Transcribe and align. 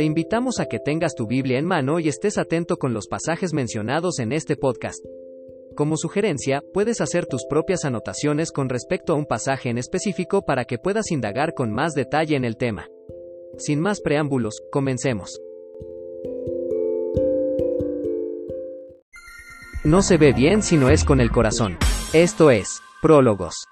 Te 0.00 0.04
invitamos 0.04 0.60
a 0.60 0.64
que 0.64 0.78
tengas 0.78 1.14
tu 1.14 1.26
Biblia 1.26 1.58
en 1.58 1.66
mano 1.66 2.00
y 2.00 2.08
estés 2.08 2.38
atento 2.38 2.78
con 2.78 2.94
los 2.94 3.06
pasajes 3.06 3.52
mencionados 3.52 4.18
en 4.18 4.32
este 4.32 4.56
podcast. 4.56 5.04
Como 5.76 5.98
sugerencia, 5.98 6.62
puedes 6.72 7.02
hacer 7.02 7.26
tus 7.26 7.44
propias 7.44 7.84
anotaciones 7.84 8.50
con 8.50 8.70
respecto 8.70 9.12
a 9.12 9.16
un 9.16 9.26
pasaje 9.26 9.68
en 9.68 9.76
específico 9.76 10.40
para 10.40 10.64
que 10.64 10.78
puedas 10.78 11.10
indagar 11.10 11.52
con 11.52 11.70
más 11.70 11.92
detalle 11.92 12.34
en 12.34 12.46
el 12.46 12.56
tema. 12.56 12.88
Sin 13.58 13.78
más 13.78 14.00
preámbulos, 14.00 14.62
comencemos. 14.72 15.38
No 19.84 20.00
se 20.00 20.16
ve 20.16 20.32
bien 20.32 20.62
si 20.62 20.78
no 20.78 20.88
es 20.88 21.04
con 21.04 21.20
el 21.20 21.30
corazón. 21.30 21.76
Esto 22.14 22.50
es, 22.50 22.80
Prólogos. 23.02 23.66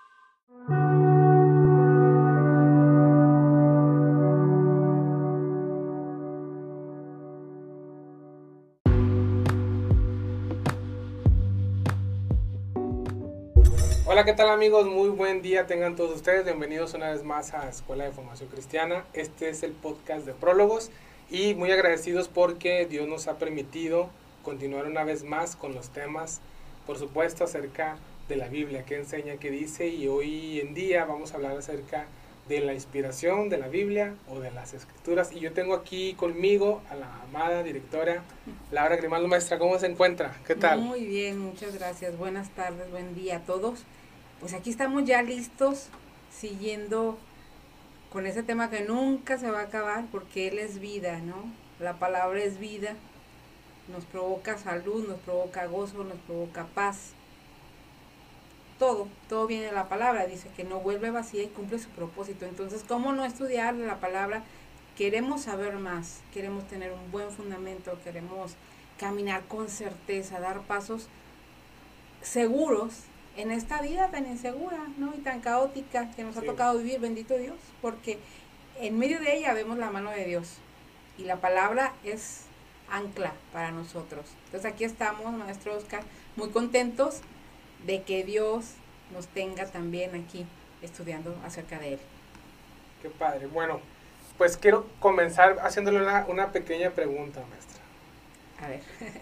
¿Qué 14.28 14.34
tal 14.34 14.50
amigos? 14.50 14.87
Muy 14.87 15.09
buen 15.09 15.41
día 15.41 15.66
tengan 15.66 15.96
todos 15.96 16.16
ustedes. 16.16 16.45
Bienvenidos 16.45 16.92
una 16.92 17.09
vez 17.09 17.24
más 17.24 17.55
a 17.55 17.66
Escuela 17.66 18.05
de 18.05 18.10
Formación 18.10 18.50
Cristiana. 18.50 19.06
Este 19.14 19.48
es 19.48 19.62
el 19.62 19.73
podcast 19.73 20.27
de 20.27 20.34
Prólogos 20.34 20.91
y 21.30 21.55
muy 21.55 21.70
agradecidos 21.70 22.28
porque 22.28 22.84
Dios 22.84 23.09
nos 23.09 23.27
ha 23.27 23.38
permitido 23.38 24.10
continuar 24.42 24.84
una 24.84 25.02
vez 25.02 25.24
más 25.24 25.56
con 25.56 25.74
los 25.74 25.88
temas, 25.88 26.42
por 26.86 26.98
supuesto, 26.98 27.45
acerca 27.45 27.96
de 28.28 28.36
la 28.36 28.48
Biblia, 28.48 28.84
qué 28.84 28.96
enseña, 28.96 29.38
qué 29.38 29.50
dice 29.50 29.88
y 29.88 30.09
hoy 30.09 30.60
en 30.60 30.74
día 30.74 31.06
vamos 31.06 31.33
a 31.33 31.36
hablar 31.36 31.56
acerca 31.56 32.05
de 32.50 32.60
la 32.60 32.74
inspiración 32.74 33.48
de 33.48 33.56
la 33.56 33.69
Biblia 33.69 34.14
o 34.28 34.41
de 34.41 34.50
las 34.50 34.74
escrituras. 34.74 35.33
Y 35.33 35.41
yo 35.41 35.52
tengo 35.55 35.74
aquí 35.74 36.12
conmigo 36.12 36.83
a 36.91 36.97
la 36.97 37.22
amada 37.22 37.62
directora 37.62 38.22
Laura 38.72 38.97
Grimaldo 38.97 39.27
Maestra. 39.27 39.58
¿Cómo 39.58 39.78
se 39.78 39.86
encuentra? 39.86 40.36
¿Qué 40.47 40.55
tal? 40.55 40.83
Muy 40.83 41.06
bien, 41.06 41.38
muchas 41.38 41.75
gracias. 41.78 42.19
Buenas 42.19 42.50
tardes, 42.50 42.91
buen 42.91 43.14
día 43.14 43.38
a 43.38 43.41
todos. 43.41 43.84
Pues 44.41 44.55
aquí 44.55 44.70
estamos 44.70 45.05
ya 45.05 45.20
listos, 45.22 45.89
siguiendo 46.31 47.19
con 48.12 48.25
ese 48.25 48.44
tema 48.44 48.70
que 48.70 48.83
nunca 48.83 49.36
se 49.36 49.50
va 49.50 49.61
a 49.61 49.64
acabar, 49.64 50.05
porque 50.12 50.47
Él 50.47 50.61
es 50.61 50.78
vida, 50.78 51.19
¿no? 51.19 51.34
La 51.81 51.98
palabra 51.98 52.41
es 52.41 52.61
vida, 52.61 52.94
nos 53.92 54.05
provoca 54.05 54.56
salud, 54.56 55.09
nos 55.09 55.19
provoca 55.19 55.66
gozo, 55.66 56.05
nos 56.05 56.19
provoca 56.19 56.66
paz. 56.66 57.14
Todo, 58.78 59.09
todo 59.28 59.48
viene 59.48 59.66
de 59.66 59.72
la 59.72 59.89
palabra, 59.89 60.27
dice 60.27 60.48
que 60.56 60.62
no 60.62 60.78
vuelve 60.78 61.11
vacía 61.11 61.42
y 61.42 61.48
cumple 61.48 61.81
su 61.81 61.89
propósito. 61.89 62.47
Entonces, 62.47 62.84
¿cómo 62.86 63.12
no 63.12 63.25
estudiar 63.25 63.75
la 63.75 63.98
palabra? 63.98 64.44
Queremos 64.97 65.42
saber 65.42 65.75
más, 65.78 66.20
queremos 66.33 66.64
tener 66.69 66.92
un 66.92 67.11
buen 67.11 67.33
fundamento, 67.33 67.98
queremos 68.05 68.53
caminar 68.98 69.42
con 69.48 69.69
certeza, 69.69 70.39
dar 70.39 70.61
pasos 70.61 71.09
seguros 72.22 73.08
en 73.39 73.53
esta 73.53 73.81
vida 73.81 74.08
tan 74.11 74.27
insegura, 74.27 74.78
¿no? 74.98 75.14
Y 75.14 75.19
tan 75.19 75.41
caótica 75.41 76.11
que 76.11 76.25
nos 76.25 76.36
ha 76.36 76.42
tocado 76.42 76.77
vivir, 76.78 76.98
bendito 76.98 77.39
Dios, 77.39 77.56
porque 77.81 78.19
en 78.81 78.98
medio 78.98 79.20
de 79.20 79.36
ella 79.36 79.55
vemos 79.55 79.78
la 79.78 79.91
mano 79.91 80.11
de 80.11 80.25
Dios 80.25 80.56
y 81.17 81.22
la 81.22 81.36
palabra 81.36 81.94
es 82.03 82.42
ancla 82.91 83.33
para 83.53 83.70
nosotros. 83.70 84.27
Entonces 84.47 84.70
aquí 84.70 84.83
estamos, 84.83 85.33
maestro 85.33 85.77
Oscar, 85.77 86.03
muy 86.34 86.50
contentos 86.50 87.20
de 87.86 88.03
que 88.03 88.25
Dios 88.25 88.72
nos 89.14 89.28
tenga 89.28 89.66
también 89.66 90.16
aquí 90.16 90.44
estudiando 90.83 91.36
acerca 91.44 91.78
de 91.78 91.94
Él. 91.94 92.00
Qué 93.03 93.09
padre. 93.09 93.47
Bueno, 93.47 93.81
pues 94.36 94.56
quiero 94.56 94.84
comenzar 94.98 95.59
haciéndole 95.61 96.03
una, 96.03 96.27
una 96.27 96.50
pequeña 96.50 96.91
pregunta, 96.91 97.44
maestra. 97.48 97.78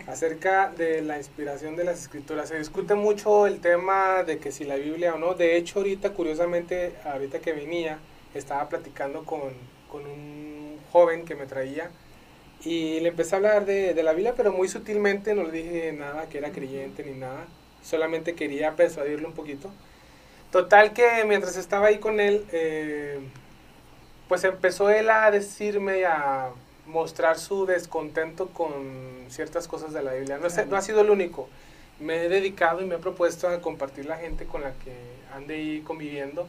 Acerca 0.06 0.70
de 0.70 1.02
la 1.02 1.18
inspiración 1.18 1.76
de 1.76 1.84
las 1.84 2.00
escrituras. 2.00 2.48
Se 2.48 2.58
discute 2.58 2.94
mucho 2.94 3.46
el 3.46 3.60
tema 3.60 4.22
de 4.24 4.38
que 4.38 4.52
si 4.52 4.64
la 4.64 4.76
Biblia 4.76 5.14
o 5.14 5.18
no. 5.18 5.34
De 5.34 5.56
hecho, 5.56 5.80
ahorita, 5.80 6.10
curiosamente, 6.10 6.94
ahorita 7.04 7.40
que 7.40 7.52
venía, 7.52 7.98
estaba 8.34 8.68
platicando 8.68 9.24
con, 9.24 9.52
con 9.90 10.06
un 10.06 10.78
joven 10.92 11.24
que 11.24 11.34
me 11.34 11.46
traía 11.46 11.90
y 12.64 13.00
le 13.00 13.10
empecé 13.10 13.34
a 13.34 13.38
hablar 13.38 13.66
de, 13.66 13.94
de, 13.94 14.02
la 14.02 14.12
Biblia, 14.12 14.34
pero 14.36 14.52
muy 14.52 14.68
sutilmente, 14.68 15.34
no 15.34 15.44
le 15.44 15.52
dije 15.52 15.92
nada 15.92 16.28
que 16.28 16.38
era 16.38 16.50
creyente 16.50 17.04
ni 17.04 17.12
nada, 17.12 17.46
solamente 17.82 18.34
quería 18.34 18.74
persuadirle 18.76 19.26
un 19.26 19.34
poquito. 19.34 19.70
Total 20.50 20.92
que 20.92 21.24
mientras 21.26 21.56
estaba 21.56 21.88
ahí 21.88 21.98
con 21.98 22.18
él, 22.18 22.46
eh, 22.52 23.18
pues 24.28 24.44
empezó 24.44 24.90
él 24.90 25.10
a 25.10 25.30
decirme, 25.30 26.04
a 26.06 26.50
mostrar 26.86 27.38
su 27.38 27.66
descontento 27.66 28.48
con 28.48 29.26
ciertas 29.28 29.68
cosas 29.68 29.92
de 29.92 30.02
la 30.02 30.12
Biblia. 30.14 30.38
No, 30.38 30.46
es, 30.46 30.66
no 30.66 30.76
ha 30.76 30.82
sido 30.82 31.00
el 31.00 31.10
único. 31.10 31.48
Me 31.98 32.24
he 32.24 32.28
dedicado 32.28 32.82
y 32.82 32.86
me 32.86 32.96
he 32.96 32.98
propuesto 32.98 33.48
a 33.48 33.60
compartir 33.60 34.06
la 34.06 34.16
gente 34.16 34.46
con 34.46 34.62
la 34.62 34.72
que 34.72 34.94
ande 35.34 35.54
ahí 35.54 35.80
conviviendo 35.80 36.46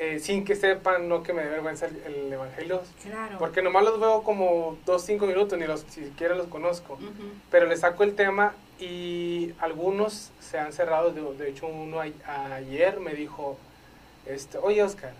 eh, 0.00 0.20
sin 0.20 0.44
que 0.44 0.54
sepan, 0.54 1.08
no 1.08 1.22
que 1.22 1.32
me 1.32 1.42
dé 1.42 1.50
vergüenza 1.50 1.86
el, 1.86 1.96
el 2.06 2.32
evangelio. 2.32 2.82
Claro. 3.02 3.38
Porque 3.38 3.62
nomás 3.62 3.84
los 3.84 3.98
veo 3.98 4.22
como 4.22 4.78
dos, 4.86 5.02
cinco 5.04 5.26
minutos, 5.26 5.58
ni 5.58 5.66
los 5.66 5.80
siquiera 5.80 6.34
los 6.34 6.46
conozco. 6.46 6.94
Uh 6.94 7.04
-huh. 7.04 7.32
Pero 7.50 7.66
les 7.66 7.80
saco 7.80 8.04
el 8.04 8.14
tema 8.14 8.54
y 8.78 9.52
algunos 9.58 10.30
se 10.40 10.58
han 10.58 10.72
cerrado. 10.72 11.10
De, 11.10 11.20
de 11.20 11.50
hecho, 11.50 11.66
uno 11.66 12.00
a, 12.00 12.54
ayer 12.54 13.00
me 13.00 13.14
dijo, 13.14 13.58
este, 14.26 14.58
oye 14.58 14.82
Oscar, 14.82 15.12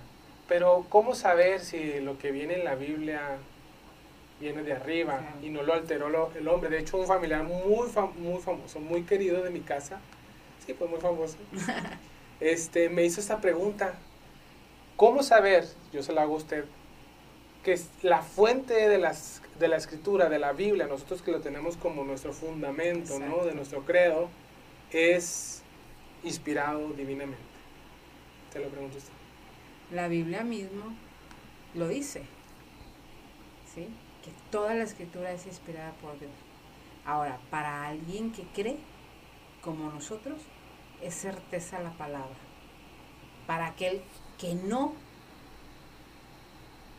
pero 0.46 0.86
¿cómo 0.88 1.14
saber 1.14 1.60
si 1.60 2.00
lo 2.00 2.16
que 2.18 2.30
viene 2.30 2.54
en 2.54 2.64
la 2.64 2.76
Biblia 2.76 3.20
viene 4.40 4.62
de 4.62 4.72
arriba 4.72 5.34
y 5.42 5.50
no 5.50 5.62
lo 5.62 5.74
alteró 5.74 6.08
lo, 6.08 6.30
el 6.34 6.46
hombre? 6.48 6.70
De 6.70 6.78
hecho, 6.78 6.98
un 6.98 7.06
familiar 7.06 7.44
muy, 7.44 7.88
fam 7.88 8.10
muy 8.18 8.40
famoso, 8.40 8.80
muy 8.80 9.02
querido 9.02 9.42
de 9.42 9.50
mi 9.50 9.60
casa, 9.60 10.00
sí, 10.64 10.74
pues 10.74 10.90
muy 10.90 11.00
famoso, 11.00 11.36
este, 12.40 12.88
me 12.88 13.04
hizo 13.04 13.20
esta 13.20 13.40
pregunta 13.40 13.94
¿Cómo 14.98 15.22
saber, 15.22 15.64
yo 15.92 16.02
se 16.02 16.12
la 16.12 16.22
hago 16.22 16.34
a 16.34 16.38
usted, 16.38 16.64
que 17.62 17.78
la 18.02 18.20
fuente 18.20 18.74
de, 18.88 18.98
las, 18.98 19.40
de 19.60 19.68
la 19.68 19.76
escritura, 19.76 20.28
de 20.28 20.40
la 20.40 20.52
Biblia, 20.52 20.88
nosotros 20.88 21.22
que 21.22 21.30
lo 21.30 21.40
tenemos 21.40 21.76
como 21.76 22.02
nuestro 22.02 22.32
fundamento, 22.32 23.16
¿no? 23.20 23.44
de 23.44 23.54
nuestro 23.54 23.84
credo, 23.84 24.28
es 24.90 25.62
inspirado 26.24 26.88
divinamente? 26.94 27.44
Te 28.52 28.58
lo 28.58 28.68
pregunto 28.70 28.98
usted. 28.98 29.12
La 29.92 30.08
Biblia 30.08 30.42
mismo 30.42 30.92
lo 31.76 31.86
dice, 31.86 32.24
¿sí? 33.72 33.86
Que 34.28 34.34
toda 34.50 34.74
la 34.74 34.84
escritura 34.84 35.32
es 35.32 35.46
inspirada 35.46 35.92
por 36.02 36.18
Dios. 36.18 36.32
Ahora, 37.06 37.38
para 37.50 37.86
alguien 37.88 38.30
que 38.30 38.42
cree, 38.42 38.76
como 39.62 39.90
nosotros, 39.90 40.38
es 41.02 41.14
certeza 41.14 41.80
la 41.80 41.92
palabra. 41.92 42.36
Para 43.46 43.68
aquel 43.68 44.02
que 44.36 44.54
no, 44.54 44.92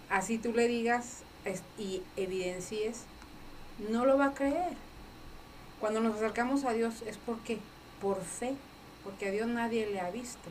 así 0.10 0.40
tú 0.40 0.54
le 0.54 0.68
digas 0.68 1.22
y 1.78 2.02
evidencies, 2.16 3.04
no 3.92 4.08
lo 4.08 4.18
va 4.18 4.26
a 4.28 4.34
creer. 4.34 4.74
Cuando 5.80 6.00
nos 6.00 6.16
acercamos 6.16 6.64
a 6.64 6.74
Dios 6.74 7.04
es 7.04 7.20
porque, 7.20 7.60
por 8.02 8.24
fe, 8.24 8.56
porque 9.04 9.28
a 9.28 9.32
Dios 9.32 9.48
nadie 9.48 9.86
le 9.86 10.00
ha 10.00 10.10
visto, 10.10 10.50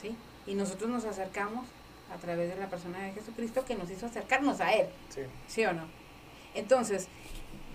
¿sí? 0.00 0.16
Y 0.46 0.54
nosotros 0.54 0.88
nos 0.88 1.04
acercamos 1.04 1.66
a 2.10 2.16
través 2.16 2.48
de 2.48 2.58
la 2.58 2.70
persona 2.70 3.00
de 3.00 3.12
Jesucristo 3.12 3.66
que 3.66 3.74
nos 3.74 3.90
hizo 3.90 4.06
acercarnos 4.06 4.62
a 4.62 4.72
Él, 4.72 4.88
sí, 5.10 5.20
¿sí 5.46 5.66
o 5.66 5.74
no? 5.74 5.97
Entonces, 6.54 7.08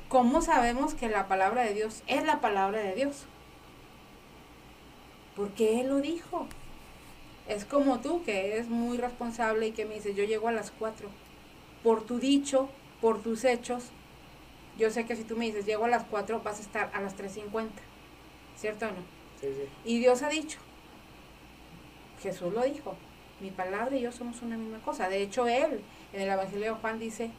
¿cómo 0.10 0.42
sabemos 0.42 0.94
que 0.94 1.10
la 1.10 1.28
palabra 1.28 1.64
de 1.64 1.74
Dios 1.74 2.04
es 2.08 2.24
la 2.24 2.42
palabra 2.42 2.80
de 2.80 2.96
Dios? 2.96 3.26
Porque 5.36 5.80
Él 5.82 5.90
lo 5.90 5.98
dijo. 5.98 6.48
Es 7.48 7.66
como 7.66 8.00
tú, 8.00 8.24
que 8.24 8.54
eres 8.54 8.70
muy 8.70 8.98
responsable 8.98 9.68
y 9.68 9.72
que 9.72 9.86
me 9.86 9.96
dices, 9.96 10.16
yo 10.16 10.24
llego 10.24 10.48
a 10.48 10.52
las 10.52 10.72
4. 10.72 11.10
Por 11.84 12.04
tu 12.06 12.20
dicho, 12.20 12.70
por 13.02 13.22
tus 13.22 13.44
hechos, 13.44 13.86
yo 14.78 14.90
sé 14.90 15.06
que 15.06 15.16
si 15.16 15.24
tú 15.24 15.36
me 15.36 15.46
dices, 15.46 15.66
llego 15.66 15.86
a 15.86 15.90
las 15.90 16.04
4, 16.06 16.42
vas 16.42 16.60
a 16.60 16.62
estar 16.62 16.92
a 16.94 17.02
las 17.02 17.18
3.50. 17.18 17.69
¿Cierto 18.56 18.86
o 18.86 18.90
no? 18.90 19.02
Sí, 19.42 19.48
sí. 19.48 19.69
Y 19.84 20.00
Dios 20.00 20.22
ha 20.22 20.30
dicho, 20.30 20.60
Jesús 22.22 22.54
lo 22.54 22.64
dijo, 22.64 22.96
mi 23.42 23.52
palabra 23.52 23.96
y 23.96 24.02
yo 24.02 24.12
somos 24.12 24.42
una 24.42 24.58
misma 24.58 24.80
cosa. 24.80 25.10
De 25.10 25.22
hecho, 25.22 25.48
Él, 25.48 25.81
en 26.14 26.22
el 26.22 26.30
Evangelio 26.30 26.74
de 26.74 26.80
Juan, 26.80 27.00
dice, 27.00 27.30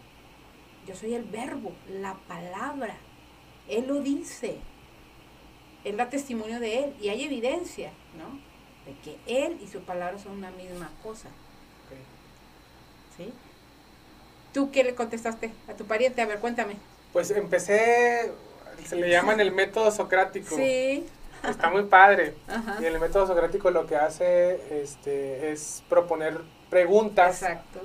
yo 0.87 0.95
soy 0.95 1.15
el 1.15 1.25
verbo, 1.25 1.73
la 1.89 2.15
palabra. 2.29 2.97
Él 3.69 3.87
lo 3.89 4.01
dice. 4.01 4.59
Él 5.85 5.97
da 5.97 6.09
testimonio 6.09 6.61
de 6.61 6.85
Él 6.85 6.95
y 7.01 7.09
hay 7.11 7.25
evidencia, 7.25 7.93
¿no? 8.17 8.39
de 8.85 8.93
que 9.03 9.17
Él 9.27 9.59
y 9.63 9.67
su 9.67 9.81
palabra 9.81 10.19
son 10.19 10.33
una 10.33 10.51
misma 10.51 10.91
cosa. 11.03 11.29
Okay. 11.87 11.99
¿Sí? 13.27 13.33
¿Tú 14.53 14.71
qué 14.71 14.85
le 14.85 14.95
contestaste 14.95 15.53
a 15.69 15.73
tu 15.75 15.87
pariente? 15.87 16.21
A 16.21 16.27
ver, 16.27 16.39
cuéntame. 16.39 16.77
Pues 17.13 17.31
empecé, 17.31 18.31
se 18.85 18.97
le 18.97 19.09
llaman 19.09 19.41
el 19.41 19.53
método 19.53 19.91
socrático. 19.91 20.55
Sí. 20.57 21.07
Está 21.49 21.71
muy 21.71 21.85
padre. 21.85 22.35
Ajá. 22.47 22.77
Y 22.81 22.85
el 22.85 22.99
método 23.01 23.27
socrático 23.27 23.71
lo 23.71 23.87
que 23.87 23.97
hace 23.97 24.83
este, 24.83 25.53
es 25.53 25.83
proponer 25.89 26.41
preguntas 26.71 27.43
Exacto. 27.43 27.81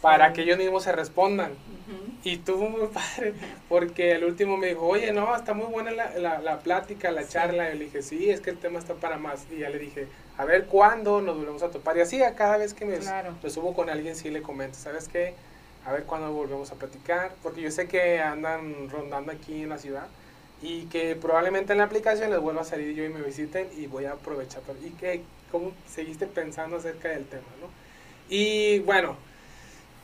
para 0.00 0.28
Sí. 0.28 0.34
que 0.34 0.42
ellos 0.42 0.58
mismos 0.58 0.82
se 0.84 0.92
respondan. 0.92 1.52
Ujú. 1.52 2.09
Y 2.22 2.36
tuvo 2.38 2.68
muy 2.68 2.86
padre, 2.88 3.34
porque 3.68 4.12
el 4.12 4.24
último 4.24 4.56
me 4.56 4.68
dijo, 4.68 4.86
oye, 4.86 5.12
no, 5.12 5.34
está 5.34 5.54
muy 5.54 5.66
buena 5.66 5.90
la, 5.90 6.18
la, 6.18 6.40
la 6.40 6.58
plática, 6.58 7.10
la 7.10 7.26
charla. 7.26 7.74
Y 7.74 7.78
le 7.78 7.84
dije, 7.86 8.02
sí, 8.02 8.30
es 8.30 8.40
que 8.40 8.50
el 8.50 8.58
tema 8.58 8.78
está 8.78 8.94
para 8.94 9.16
más. 9.16 9.46
Y 9.50 9.58
ya 9.58 9.70
le 9.70 9.78
dije, 9.78 10.06
a 10.40 10.46
ver 10.46 10.64
cuándo 10.64 11.20
nos 11.20 11.36
volvemos 11.36 11.62
a 11.62 11.70
topar. 11.70 11.98
Y 11.98 12.00
así 12.00 12.22
a 12.22 12.34
cada 12.34 12.56
vez 12.56 12.72
que 12.72 12.86
me, 12.86 12.98
subo 13.50 13.74
con 13.74 13.90
alguien, 13.90 14.16
sí 14.16 14.30
le 14.30 14.40
comento, 14.40 14.78
¿sabes 14.78 15.06
qué? 15.06 15.34
A 15.84 15.92
ver 15.92 16.04
cuándo 16.04 16.32
volvemos 16.32 16.72
a 16.72 16.76
platicar, 16.76 17.32
porque 17.42 17.60
yo 17.60 17.70
sé 17.70 17.88
que 17.88 18.20
andan 18.20 18.88
rondando 18.88 19.32
aquí 19.32 19.64
en 19.64 19.68
la 19.68 19.76
ciudad 19.76 20.08
y 20.62 20.86
que 20.86 21.14
probablemente 21.14 21.72
en 21.72 21.78
la 21.78 21.84
aplicación 21.84 22.30
les 22.30 22.40
vuelva 22.40 22.62
a 22.62 22.64
salir 22.64 22.94
yo 22.94 23.04
y 23.04 23.10
me 23.10 23.20
visiten 23.20 23.68
y 23.76 23.86
voy 23.86 24.06
a 24.06 24.12
aprovechar. 24.12 24.62
Y 24.82 24.90
que, 24.92 25.22
¿cómo 25.52 25.72
seguiste 25.86 26.26
pensando 26.26 26.76
acerca 26.76 27.10
del 27.10 27.26
tema, 27.26 27.42
no? 27.60 27.68
Y 28.30 28.78
bueno, 28.78 29.16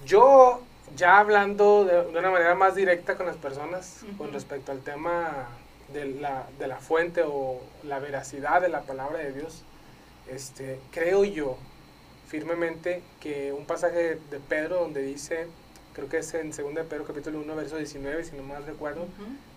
yo 0.04 0.60
ya 0.94 1.18
hablando 1.18 1.84
de, 1.84 2.18
una 2.18 2.30
manera 2.30 2.54
más 2.54 2.74
directa 2.74 3.16
con 3.16 3.26
las 3.26 3.36
personas 3.36 4.04
con 4.18 4.32
respecto 4.32 4.72
al 4.72 4.80
tema 4.80 5.48
de 5.92 6.06
la, 6.06 6.46
de 6.58 6.66
la 6.66 6.76
fuente 6.76 7.22
o 7.26 7.60
la 7.84 7.98
veracidad 7.98 8.60
de 8.60 8.68
la 8.68 8.82
palabra 8.82 9.18
de 9.18 9.32
Dios, 9.32 9.64
este, 10.28 10.80
creo 10.90 11.24
yo 11.24 11.56
firmemente 12.28 13.02
que 13.20 13.52
un 13.52 13.66
pasaje 13.66 14.18
de 14.30 14.40
Pedro 14.40 14.80
donde 14.80 15.02
dice, 15.02 15.46
creo 15.92 16.08
que 16.08 16.18
es 16.18 16.34
en 16.34 16.50
2 16.50 16.74
de 16.74 16.84
Pedro 16.84 17.04
capítulo 17.04 17.40
1, 17.40 17.56
verso 17.56 17.76
19, 17.76 18.24
si 18.24 18.36
no 18.36 18.42
mal 18.42 18.66
recuerdo, 18.66 19.06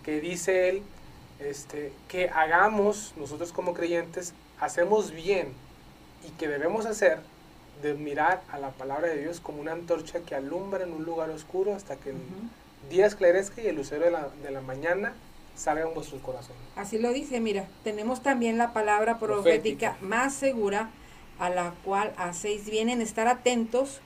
que 0.04 0.20
dice 0.20 0.68
él 0.68 0.82
este, 1.40 1.92
que 2.08 2.28
hagamos, 2.28 3.14
nosotros 3.16 3.52
como 3.52 3.74
creyentes, 3.74 4.34
hacemos 4.60 5.10
bien 5.10 5.52
y 6.26 6.30
que 6.32 6.48
debemos 6.48 6.86
hacer 6.86 7.18
de 7.82 7.94
mirar 7.94 8.42
a 8.50 8.58
la 8.58 8.70
palabra 8.70 9.08
de 9.08 9.20
Dios 9.20 9.40
como 9.40 9.60
una 9.60 9.72
antorcha 9.72 10.20
que 10.20 10.34
alumbra 10.34 10.84
en 10.84 10.92
un 10.92 11.04
lugar 11.04 11.30
oscuro 11.30 11.74
hasta 11.74 11.96
que 11.96 12.10
el 12.10 12.16
día 12.88 13.06
esclarezca 13.06 13.62
y 13.62 13.66
el 13.66 13.76
lucero 13.76 14.04
de 14.04 14.10
la, 14.10 14.28
de 14.42 14.50
la 14.50 14.60
mañana 14.60 15.14
salga 15.54 15.86
en 15.86 15.94
vuestros 15.94 16.22
corazones. 16.22 16.62
Así 16.76 16.98
lo 16.98 17.12
dice, 17.12 17.40
mira, 17.40 17.66
tenemos 17.84 18.22
también 18.22 18.58
la 18.58 18.72
palabra 18.72 19.18
profética, 19.18 19.96
más 20.00 20.34
segura 20.34 20.90
a 21.38 21.50
la 21.50 21.72
cual 21.84 22.12
hacéis 22.16 22.68
bien 22.68 22.88
en 22.88 23.00
estar 23.00 23.26
atentos 23.26 24.00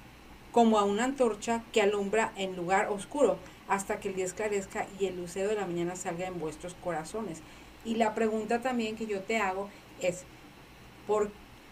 como 0.52 0.78
a 0.78 0.84
una 0.84 1.04
antorcha 1.04 1.62
que 1.72 1.82
alumbra 1.82 2.32
en 2.36 2.56
lugar 2.56 2.88
oscuro 2.88 3.38
hasta 3.68 3.98
que 3.98 4.08
el 4.08 4.14
día 4.14 4.24
esclarezca 4.24 4.86
y 5.00 5.06
el 5.06 5.16
lucero 5.16 5.48
de 5.48 5.56
la 5.56 5.66
mañana 5.66 5.96
salga 5.96 6.26
en 6.26 6.38
vuestros 6.38 6.74
corazones. 6.74 7.40
Y 7.84 7.96
la 7.96 8.14
pregunta 8.14 8.60
también 8.60 8.96
que 8.96 9.06
yo 9.06 9.20
te 9.20 9.38
hago 9.38 9.68
es, 10.00 10.22
¿por 11.06 11.30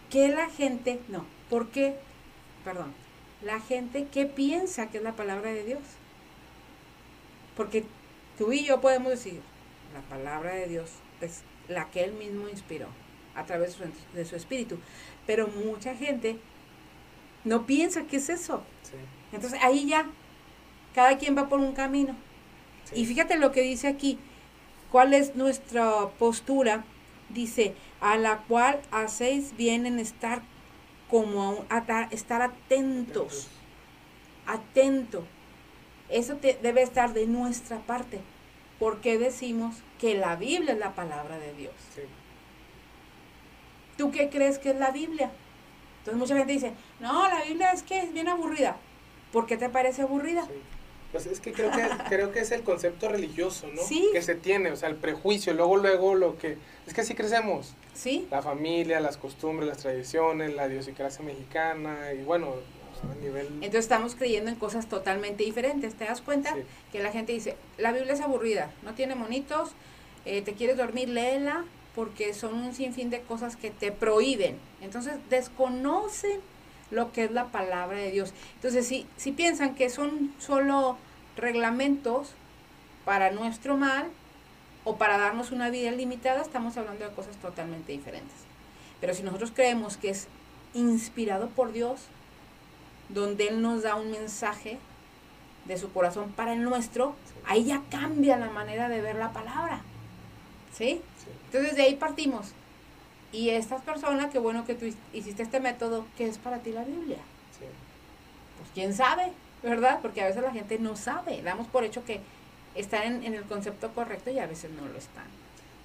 qué 0.09 0.29
la 0.29 0.49
gente, 0.49 0.99
no, 1.07 1.25
por 1.53 1.67
qué, 1.67 1.93
perdón, 2.65 2.91
la 3.43 3.59
gente 3.59 4.07
qué 4.11 4.25
piensa 4.25 4.89
que 4.89 4.97
es 4.97 5.03
la 5.03 5.15
palabra 5.15 5.51
de 5.51 5.63
Dios? 5.63 5.83
Porque 7.55 7.85
tú 8.39 8.51
y 8.51 8.65
yo 8.65 8.81
podemos 8.81 9.11
decir, 9.11 9.39
la 9.93 10.01
palabra 10.01 10.55
de 10.55 10.67
Dios 10.67 10.89
es 11.21 11.41
la 11.67 11.91
que 11.91 12.05
Él 12.05 12.13
mismo 12.13 12.49
inspiró 12.49 12.87
a 13.35 13.43
través 13.43 13.77
de 14.15 14.25
su, 14.25 14.35
espíritu. 14.35 14.79
Pero 15.27 15.47
mucha 15.47 15.93
gente 15.95 16.37
no 17.43 17.67
piensa 17.67 18.05
que 18.05 18.17
es 18.17 18.29
eso. 18.29 18.63
Entonces 19.31 19.59
ahí 19.61 19.87
ya, 19.87 20.07
cada 20.95 21.19
quien 21.19 21.37
va 21.37 21.49
por 21.49 21.59
un 21.59 21.73
camino. 21.73 22.15
Y 22.95 23.05
fíjate 23.05 23.37
lo 23.37 23.51
que 23.51 23.61
dice 23.61 23.87
aquí, 23.87 24.17
cuál 24.91 25.13
es 25.13 25.35
nuestra 25.35 26.09
postura. 26.17 26.83
Dice, 27.29 27.75
a 28.01 28.17
la 28.17 28.39
cual 28.39 28.81
hacéis 28.89 29.55
bien 29.55 29.85
en 29.85 29.99
estar 29.99 30.41
como 31.13 31.63
a, 31.69 32.07
estar 32.09 32.41
atentos. 32.41 33.47
Atento. 34.47 35.23
Eso 36.09 36.37
te, 36.37 36.55
debe 36.55 36.81
estar 36.81 37.13
de 37.13 37.27
nuestra 37.27 37.77
parte. 37.77 38.19
porque 38.79 39.19
decimos 39.19 39.75
que 39.99 40.15
la 40.15 40.35
Biblia 40.35 40.73
es 40.73 40.79
la 40.79 40.95
palabra 40.95 41.37
de 41.37 41.53
Dios? 41.53 41.75
¿Tú 43.95 44.09
qué 44.09 44.29
crees 44.29 44.57
que 44.57 44.71
es 44.71 44.75
la 44.75 44.89
Biblia? 44.89 45.31
Entonces 45.99 46.19
mucha 46.19 46.35
gente 46.35 46.51
dice, 46.51 46.73
no, 46.99 47.29
la 47.29 47.43
Biblia 47.43 47.71
es 47.71 47.83
que 47.83 47.99
es 47.99 48.11
bien 48.11 48.27
aburrida. 48.27 48.77
¿Por 49.31 49.45
qué 49.45 49.55
te 49.55 49.69
parece 49.69 50.01
aburrida? 50.01 50.47
Pues 51.13 51.27
es 51.27 51.39
que 51.39 51.53
creo 51.53 51.71
que 51.71 51.83
creo 52.09 52.33
que 52.33 52.39
es 52.39 52.51
el 52.51 52.63
concepto 52.63 53.07
religioso, 53.07 53.67
¿no? 53.73 53.81
Sí. 53.81 54.09
Que 54.11 54.21
se 54.21 54.35
tiene, 54.35 54.71
o 54.71 54.75
sea, 54.75 54.89
el 54.89 54.95
prejuicio, 54.97 55.53
luego 55.53 55.77
luego 55.77 56.15
lo 56.15 56.37
que 56.37 56.57
es 56.85 56.93
que 56.93 57.01
así 57.01 57.15
crecemos. 57.15 57.73
Sí. 57.93 58.27
La 58.29 58.41
familia, 58.41 58.99
las 58.99 59.15
costumbres, 59.15 59.69
las 59.69 59.77
tradiciones, 59.77 60.53
la 60.53 60.67
idiosincrasia 60.67 61.23
mexicana 61.23 62.11
y 62.13 62.23
bueno, 62.23 62.55
entonces 63.61 63.79
estamos 63.79 64.15
creyendo 64.15 64.49
en 64.49 64.55
cosas 64.55 64.87
totalmente 64.87 65.43
diferentes. 65.43 65.95
¿Te 65.95 66.05
das 66.05 66.21
cuenta? 66.21 66.55
Que 66.91 66.99
la 67.01 67.11
gente 67.11 67.33
dice, 67.33 67.55
la 67.77 67.91
Biblia 67.91 68.13
es 68.13 68.21
aburrida, 68.21 68.71
no 68.83 68.93
tiene 68.93 69.15
monitos, 69.15 69.71
eh, 70.25 70.41
te 70.41 70.53
quieres 70.53 70.77
dormir, 70.77 71.09
léela, 71.09 71.65
porque 71.95 72.33
son 72.33 72.55
un 72.55 72.73
sinfín 72.73 73.09
de 73.09 73.21
cosas 73.21 73.55
que 73.55 73.71
te 73.71 73.91
prohíben. 73.91 74.57
Entonces 74.81 75.15
desconocen 75.29 76.39
lo 76.93 77.11
que 77.11 77.25
es 77.25 77.31
la 77.31 77.45
palabra 77.45 77.97
de 77.97 78.11
Dios. 78.11 78.33
Entonces, 78.55 78.87
si, 78.87 79.07
si 79.17 79.31
piensan 79.31 79.75
que 79.75 79.89
son 79.89 80.33
solo 80.39 80.97
reglamentos 81.35 82.31
para 83.05 83.31
nuestro 83.31 83.77
mal 83.77 84.07
o 84.83 84.97
para 84.97 85.17
darnos 85.17 85.51
una 85.51 85.69
vida 85.69 85.91
limitada, 85.91 86.41
estamos 86.41 86.77
hablando 86.77 87.07
de 87.07 87.15
cosas 87.15 87.35
totalmente 87.37 87.91
diferentes. 87.91 88.35
Pero 89.01 89.13
si 89.13 89.23
nosotros 89.23 89.51
creemos 89.53 89.97
que 89.97 90.09
es 90.09 90.27
inspirado 90.73 91.49
por 91.49 91.71
Dios, 91.71 92.01
donde 93.09 93.47
Él 93.47 93.61
nos 93.61 93.83
da 93.83 93.95
un 93.95 94.11
mensaje 94.11 94.79
de 95.65 95.77
su 95.77 95.91
corazón 95.91 96.31
para 96.31 96.53
el 96.53 96.63
nuestro, 96.63 97.15
ahí 97.45 97.65
ya 97.65 97.81
cambia 97.89 98.37
la 98.37 98.49
manera 98.49 98.89
de 98.89 99.01
ver 99.01 99.15
la 99.15 99.31
palabra. 99.31 99.81
¿Sí? 100.73 101.01
Entonces 101.45 101.75
de 101.75 101.83
ahí 101.83 101.95
partimos. 101.95 102.53
Y 103.33 103.49
estas 103.49 103.81
personas, 103.81 104.31
qué 104.31 104.37
bueno 104.37 104.63
que 104.63 104.75
tú 104.75 104.85
hiciste 105.11 105.41
este 105.41 105.59
método, 105.59 106.05
¿qué 106.17 106.27
es 106.27 106.37
para 106.37 106.59
ti 106.59 106.71
la 106.71 106.83
Biblia? 106.83 107.17
Pues 107.57 108.69
quién 108.75 108.93
sabe, 108.93 109.31
¿verdad? 109.63 109.99
Porque 110.03 110.21
a 110.21 110.27
veces 110.27 110.43
la 110.43 110.51
gente 110.51 110.77
no 110.77 110.95
sabe. 110.95 111.41
Damos 111.41 111.67
por 111.67 111.83
hecho 111.83 112.05
que 112.05 112.21
están 112.75 113.23
en, 113.23 113.33
el 113.33 113.43
concepto 113.43 113.91
correcto 113.93 114.29
y 114.29 114.37
a 114.37 114.45
veces 114.45 114.69
no 114.71 114.87
lo 114.87 114.97
están. 114.97 115.25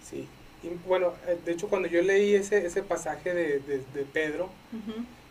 Sí. 0.05 0.29
Y 0.63 0.69
bueno, 0.87 1.15
eh, 1.27 1.39
de 1.43 1.53
hecho 1.53 1.69
cuando 1.69 1.89
yo 1.89 2.03
leí 2.03 2.35
ese, 2.35 2.67
ese 2.67 2.83
pasaje 2.83 3.33
de, 3.33 3.61
de, 3.61 4.05
Pedro, 4.13 4.51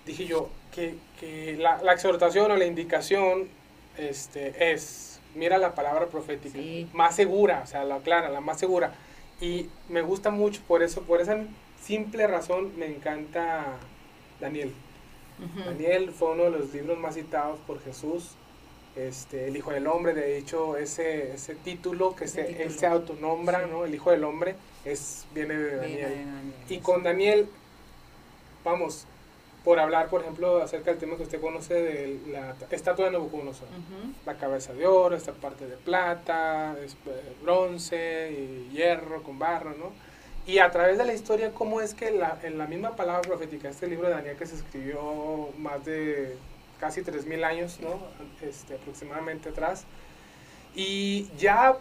dije 0.06 0.25
yo 0.25 0.50
que, 0.74 0.96
que 1.19 1.56
la, 1.58 1.84
la, 1.84 1.94
exhortación 1.94 2.50
o 2.50 2.56
la 2.56 2.66
indicación 2.66 3.50
este, 3.97 4.71
es, 4.71 5.19
mira 5.36 5.57
la 5.57 5.76
palabra 5.76 6.07
profética, 6.07 6.57
más 6.94 7.16
segura, 7.16 7.62
o 7.64 7.68
sea, 7.68 7.83
la 7.83 8.00
clara, 8.00 8.30
la 8.30 8.42
más 8.42 8.59
segura. 8.59 8.95
Y 9.40 9.69
me 9.90 10.02
gusta 10.02 10.31
mucho 10.31 10.62
por 10.68 10.81
eso, 10.81 11.02
por 11.04 11.21
esa 11.21 11.38
simple 11.87 12.27
razón 12.27 12.77
me 12.77 12.85
encanta 12.85 13.77
Daniel. 14.41 14.73
Daniel 15.65 16.11
fue 16.11 16.31
uno 16.31 16.45
de 16.45 16.49
los 16.51 16.73
libros 16.73 16.97
más 16.97 17.15
citados 17.15 17.59
por 17.65 17.81
Jesús. 17.81 18.31
Este, 18.95 19.47
el 19.47 19.56
Hijo 19.56 19.71
del 19.71 19.85
Hombre, 19.87 20.13
de 20.13 20.37
hecho, 20.37 20.75
ese, 20.75 21.33
ese 21.33 21.53
título 21.56 22.15
que 22.15 22.27
se, 22.27 22.63
él 22.63 22.71
se 22.71 22.87
autonombra, 22.87 23.67
¿no? 23.67 23.85
El 23.85 23.94
Hijo 23.94 24.09
del 24.09 24.23
Hombre, 24.23 24.56
es, 24.83 25.27
viene 25.33 25.56
de 25.56 25.75
Daniel. 25.75 26.53
Y 26.67 26.79
con 26.79 27.03
Daniel, 27.03 27.47
vamos, 28.65 29.06
por 29.63 29.79
hablar, 29.79 30.09
por 30.09 30.21
ejemplo, 30.21 30.63
acerca 30.63 30.89
del 30.89 30.99
tema 30.99 31.15
que 31.15 31.23
usted 31.23 31.39
conoce 31.39 31.75
de 31.75 32.19
la 32.31 32.56
estatua 32.71 33.06
de 33.06 33.11
Nabucodonosor. 33.11 33.67
La 34.25 34.35
cabeza 34.35 34.73
de 34.73 34.87
oro, 34.87 35.15
esta 35.15 35.33
parte 35.33 35.67
de 35.67 35.77
plata, 35.77 36.75
eh, 36.79 36.87
bronce 37.44 38.31
y 38.31 38.73
hierro 38.75 39.21
con 39.21 39.37
barro, 39.37 39.75
¿no? 39.77 40.06
Y 40.47 40.59
a 40.59 40.71
través 40.71 40.97
de 40.97 41.04
la 41.04 41.13
historia, 41.13 41.51
cómo 41.51 41.81
es 41.81 41.94
que 41.94 42.09
la, 42.09 42.39
en 42.42 42.57
la 42.57 42.68
misma 42.68 42.95
palabra 42.95 43.21
profética, 43.21 43.68
este 43.69 43.85
libro 43.85 44.07
de 44.07 44.13
Daniel 44.13 44.37
que 44.37 44.45
se 44.45 44.56
escribió 44.56 45.49
más 45.57 45.83
de 45.83 46.37
casi 46.80 47.01
3.000 47.01 47.44
años, 47.44 47.80
¿no? 47.81 47.99
Este, 48.42 48.75
aproximadamente 48.75 49.49
atrás, 49.49 49.83
y 50.73 51.30
ya 51.37 51.77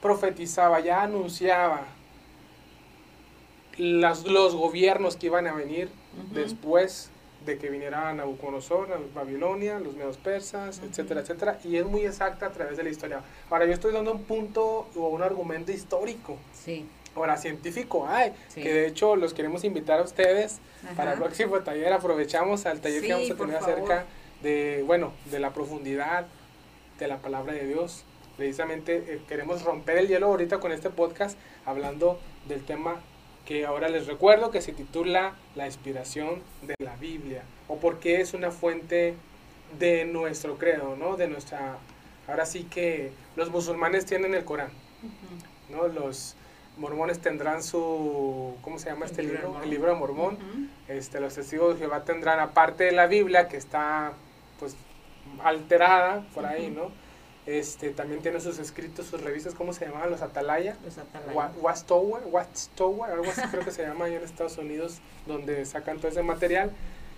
profetizaba, 0.00 0.78
ya 0.78 1.02
anunciaba 1.02 1.86
las, 3.78 4.24
los 4.24 4.54
gobiernos 4.54 5.16
que 5.16 5.26
iban 5.26 5.48
a 5.48 5.52
venir 5.52 5.88
después 6.32 7.10
de 7.44 7.58
que 7.58 7.68
viniera 7.68 8.12
Nabucodonosor, 8.12 8.92
a 8.92 8.98
Babilonia, 9.12 9.80
los 9.80 9.96
medios 9.96 10.18
persas, 10.18 10.80
etcétera, 10.88 11.22
etcétera, 11.22 11.58
y 11.64 11.76
es 11.76 11.84
muy 11.84 12.02
exacta 12.02 12.46
a 12.46 12.52
través 12.52 12.76
de 12.76 12.84
la 12.84 12.90
historia. 12.90 13.22
Ahora, 13.50 13.66
yo 13.66 13.72
estoy 13.72 13.92
dando 13.92 14.12
un 14.12 14.22
punto 14.22 14.88
o 14.94 15.08
un 15.08 15.22
argumento 15.22 15.72
histórico. 15.72 16.36
Sí. 16.52 16.86
Ahora, 17.14 17.36
científico 17.36 18.06
hay, 18.08 18.32
que 18.54 18.72
de 18.72 18.86
hecho 18.86 19.16
los 19.16 19.34
queremos 19.34 19.64
invitar 19.64 20.00
a 20.00 20.02
ustedes 20.02 20.58
para 20.96 21.12
el 21.12 21.18
próximo 21.18 21.58
taller. 21.60 21.92
Aprovechamos 21.92 22.66
al 22.66 22.80
taller 22.80 23.02
que 23.02 23.12
vamos 23.12 23.30
a 23.30 23.36
tener 23.36 23.56
acerca 23.56 24.04
de, 24.42 24.82
bueno, 24.86 25.12
de 25.30 25.38
la 25.38 25.52
profundidad 25.52 26.26
de 26.98 27.08
la 27.08 27.18
palabra 27.18 27.52
de 27.52 27.66
Dios. 27.66 28.04
Precisamente 28.36 28.96
eh, 28.96 29.20
queremos 29.28 29.62
romper 29.62 29.98
el 29.98 30.08
hielo 30.08 30.26
ahorita 30.26 30.58
con 30.58 30.72
este 30.72 30.90
podcast 30.90 31.38
hablando 31.64 32.18
del 32.48 32.64
tema 32.64 33.00
que 33.46 33.66
ahora 33.66 33.88
les 33.88 34.06
recuerdo 34.06 34.50
que 34.50 34.60
se 34.60 34.72
titula 34.72 35.34
La 35.54 35.66
inspiración 35.66 36.42
de 36.62 36.74
la 36.78 36.96
Biblia 36.96 37.42
o 37.68 37.76
porque 37.76 38.20
es 38.20 38.34
una 38.34 38.50
fuente 38.50 39.14
de 39.78 40.04
nuestro 40.04 40.56
credo, 40.56 40.96
¿no? 40.96 41.16
De 41.16 41.28
nuestra 41.28 41.78
ahora 42.26 42.46
sí 42.46 42.64
que 42.64 43.12
los 43.36 43.50
musulmanes 43.50 44.06
tienen 44.06 44.34
el 44.34 44.44
Corán, 44.44 44.70
¿no? 45.68 45.88
Los 45.88 46.36
mormones 46.76 47.20
tendrán 47.20 47.62
su, 47.62 48.54
¿cómo 48.62 48.78
se 48.78 48.90
llama 48.90 49.06
este 49.06 49.22
libro? 49.22 49.60
El 49.62 49.70
libro 49.70 49.92
de 49.92 49.98
Mormón. 49.98 50.38
este, 50.88 51.20
los 51.20 51.34
testigos 51.34 51.74
de 51.74 51.80
Jehová 51.80 52.04
tendrán, 52.04 52.40
aparte 52.40 52.84
de 52.84 52.92
la 52.92 53.06
Biblia, 53.06 53.48
que 53.48 53.56
está, 53.56 54.12
pues, 54.58 54.76
alterada 55.42 56.26
por 56.34 56.46
ahí, 56.46 56.70
¿no? 56.70 56.90
Este, 57.46 57.90
también 57.90 58.22
tiene 58.22 58.40
sus 58.40 58.58
escritos, 58.58 59.06
sus 59.06 59.20
revistas, 59.20 59.54
¿cómo 59.54 59.74
se 59.74 59.84
llamaban? 59.84 60.10
Los 60.10 60.22
Atalaya. 60.22 60.78
Los 60.82 60.96
Atalaya. 60.96 61.52
Watchtower, 61.60 62.22
Watchtower, 62.26 63.10
algo 63.12 63.30
así 63.30 63.42
creo 63.50 63.64
que 63.64 63.70
se 63.70 63.82
llama 63.82 64.06
ahí 64.06 64.14
en 64.14 64.22
Estados 64.22 64.56
Unidos, 64.56 65.00
donde 65.26 65.64
sacan 65.66 65.98
todo 65.98 66.08
ese 66.08 66.22
material. 66.22 66.70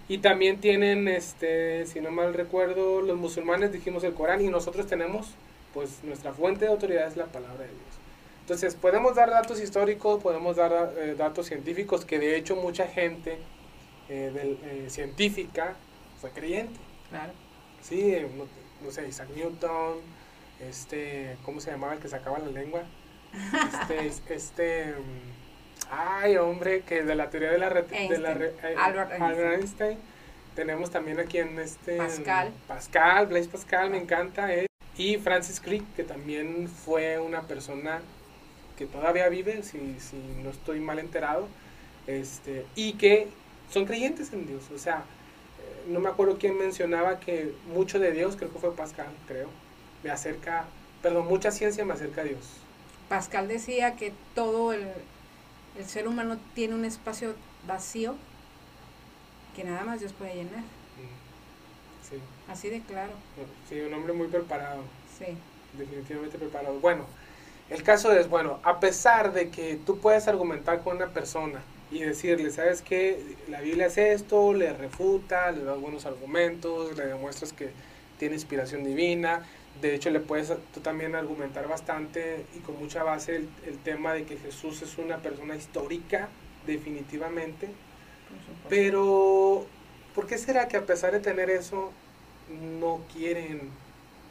Y 0.08 0.18
también 0.18 0.60
tienen, 0.60 1.08
este, 1.08 1.86
si 1.86 2.00
no 2.00 2.10
mal 2.10 2.34
recuerdo, 2.34 3.02
los 3.02 3.16
musulmanes 3.16 3.72
dijimos 3.72 4.02
el 4.04 4.14
Corán 4.14 4.40
y 4.40 4.48
nosotros 4.48 4.86
tenemos, 4.86 5.34
pues 5.74 6.02
nuestra 6.02 6.32
fuente 6.32 6.64
de 6.64 6.70
autoridad 6.72 7.06
es 7.06 7.16
la 7.16 7.26
palabra 7.26 7.64
de 7.64 7.70
Dios. 7.70 7.85
Entonces, 8.46 8.76
podemos 8.76 9.16
dar 9.16 9.28
datos 9.28 9.60
históricos, 9.60 10.22
podemos 10.22 10.54
dar 10.54 10.92
eh, 10.98 11.16
datos 11.18 11.46
científicos, 11.46 12.04
que 12.04 12.20
de 12.20 12.36
hecho 12.36 12.54
mucha 12.54 12.86
gente 12.86 13.38
eh, 14.08 14.30
del, 14.32 14.60
eh, 14.62 14.88
científica 14.88 15.74
fue 16.20 16.30
creyente. 16.30 16.78
Claro. 17.10 17.32
Sí, 17.82 18.16
no, 18.84 18.90
sé, 18.92 19.08
Isaac 19.08 19.30
Newton, 19.34 19.96
este, 20.60 21.36
¿cómo 21.44 21.58
se 21.60 21.72
llamaba 21.72 21.94
el 21.94 21.98
que 21.98 22.06
sacaba 22.06 22.38
la 22.38 22.46
lengua? 22.46 22.84
Este, 24.06 24.06
este, 24.36 24.94
ay, 25.90 26.36
hombre, 26.36 26.82
que 26.82 27.02
de 27.02 27.16
la 27.16 27.28
teoría 27.30 27.50
de 27.50 27.58
la, 27.58 27.68
de 27.70 28.18
la 28.18 28.30
Albert, 28.86 29.54
Einstein. 29.58 29.98
Tenemos 30.54 30.92
también 30.92 31.18
aquí 31.18 31.38
en 31.38 31.58
este... 31.58 31.96
Pascal. 31.96 32.52
Pascal, 32.68 33.26
Blaise 33.26 33.48
Pascal, 33.48 33.90
me 33.90 33.98
encanta. 33.98 34.50
y 34.96 35.16
Francis 35.16 35.60
Crick, 35.60 35.82
que 35.96 36.04
también 36.04 36.68
fue 36.68 37.18
una 37.18 37.42
persona 37.42 38.02
que 38.76 38.86
todavía 38.86 39.28
vive, 39.28 39.62
si, 39.62 39.96
si 40.00 40.16
no 40.42 40.50
estoy 40.50 40.80
mal 40.80 40.98
enterado, 40.98 41.48
este, 42.06 42.66
y 42.74 42.94
que 42.94 43.28
son 43.70 43.86
creyentes 43.86 44.32
en 44.32 44.46
Dios. 44.46 44.64
O 44.74 44.78
sea, 44.78 44.98
eh, 44.98 45.88
no 45.88 46.00
me 46.00 46.08
acuerdo 46.08 46.38
quién 46.38 46.58
mencionaba 46.58 47.20
que 47.20 47.52
mucho 47.72 47.98
de 47.98 48.12
Dios, 48.12 48.36
creo 48.36 48.52
que 48.52 48.58
fue 48.58 48.74
Pascal, 48.74 49.08
creo, 49.26 49.48
me 50.02 50.10
acerca, 50.10 50.66
perdón, 51.02 51.26
mucha 51.26 51.50
ciencia 51.50 51.84
me 51.84 51.94
acerca 51.94 52.20
a 52.20 52.24
Dios. 52.24 52.44
Pascal 53.08 53.48
decía 53.48 53.96
que 53.96 54.12
todo 54.34 54.72
el, 54.72 54.88
el 55.78 55.84
ser 55.86 56.08
humano 56.08 56.38
tiene 56.54 56.74
un 56.74 56.84
espacio 56.84 57.34
vacío 57.66 58.14
que 59.54 59.64
nada 59.64 59.84
más 59.84 60.00
Dios 60.00 60.12
puede 60.12 60.34
llenar. 60.34 60.60
Mm, 60.60 62.08
sí. 62.08 62.16
Así 62.48 62.68
de 62.68 62.80
claro. 62.82 63.12
Sí, 63.68 63.80
un 63.80 63.94
hombre 63.94 64.12
muy 64.12 64.26
preparado. 64.26 64.82
Sí. 65.18 65.36
Definitivamente 65.78 66.38
preparado. 66.38 66.78
Bueno, 66.80 67.06
el 67.68 67.82
caso 67.82 68.12
es, 68.12 68.28
bueno, 68.28 68.60
a 68.62 68.78
pesar 68.78 69.32
de 69.32 69.50
que 69.50 69.76
tú 69.76 69.98
puedes 69.98 70.28
argumentar 70.28 70.82
con 70.82 70.96
una 70.96 71.08
persona 71.08 71.60
y 71.90 72.00
decirle, 72.00 72.50
¿sabes 72.50 72.82
qué? 72.82 73.36
La 73.48 73.60
Biblia 73.60 73.86
es 73.86 73.98
esto, 73.98 74.54
le 74.54 74.72
refuta, 74.72 75.50
le 75.50 75.64
das 75.64 75.80
buenos 75.80 76.06
argumentos, 76.06 76.96
le 76.96 77.06
demuestras 77.06 77.52
que 77.52 77.70
tiene 78.18 78.34
inspiración 78.34 78.84
divina. 78.84 79.46
De 79.80 79.94
hecho, 79.94 80.10
le 80.10 80.20
puedes 80.20 80.52
tú 80.72 80.80
también 80.80 81.14
argumentar 81.14 81.68
bastante 81.68 82.46
y 82.56 82.60
con 82.60 82.78
mucha 82.78 83.02
base 83.02 83.36
el, 83.36 83.48
el 83.66 83.78
tema 83.78 84.14
de 84.14 84.24
que 84.24 84.36
Jesús 84.36 84.82
es 84.82 84.96
una 84.98 85.18
persona 85.18 85.56
histórica, 85.56 86.28
definitivamente. 86.66 87.68
Pero, 88.68 89.66
¿por 90.14 90.26
qué 90.26 90.38
será 90.38 90.68
que 90.68 90.76
a 90.76 90.86
pesar 90.86 91.12
de 91.12 91.20
tener 91.20 91.50
eso, 91.50 91.92
no 92.80 93.00
quieren 93.12 93.70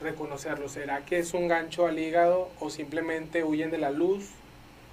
reconocerlo? 0.01 0.69
¿Será 0.69 1.05
que 1.05 1.19
es 1.19 1.33
un 1.33 1.47
gancho 1.47 1.87
al 1.87 1.99
hígado 1.99 2.49
o 2.59 2.69
simplemente 2.69 3.43
huyen 3.43 3.71
de 3.71 3.77
la 3.77 3.91
luz? 3.91 4.29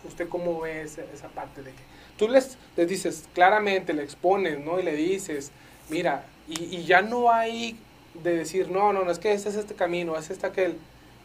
¿Usted 0.04 0.28
cómo 0.28 0.60
ve 0.60 0.82
esa, 0.82 1.28
parte 1.28 1.62
de 1.62 1.70
que 1.70 1.82
tú 2.16 2.28
les, 2.28 2.58
les 2.76 2.88
dices 2.88 3.24
claramente, 3.34 3.92
le 3.92 4.02
expones, 4.02 4.58
¿no? 4.58 4.80
Y 4.80 4.82
le 4.82 4.94
dices, 4.94 5.52
mira, 5.88 6.24
y, 6.48 6.76
y, 6.76 6.84
ya 6.84 7.02
no 7.02 7.30
hay 7.30 7.78
de 8.22 8.36
decir, 8.36 8.68
no, 8.68 8.92
no, 8.92 9.04
no, 9.04 9.10
es 9.10 9.18
que 9.18 9.32
este 9.32 9.48
es 9.48 9.54
este 9.54 9.74
camino, 9.74 10.16
es 10.16 10.30
este 10.30 10.46
aquel, 10.46 10.76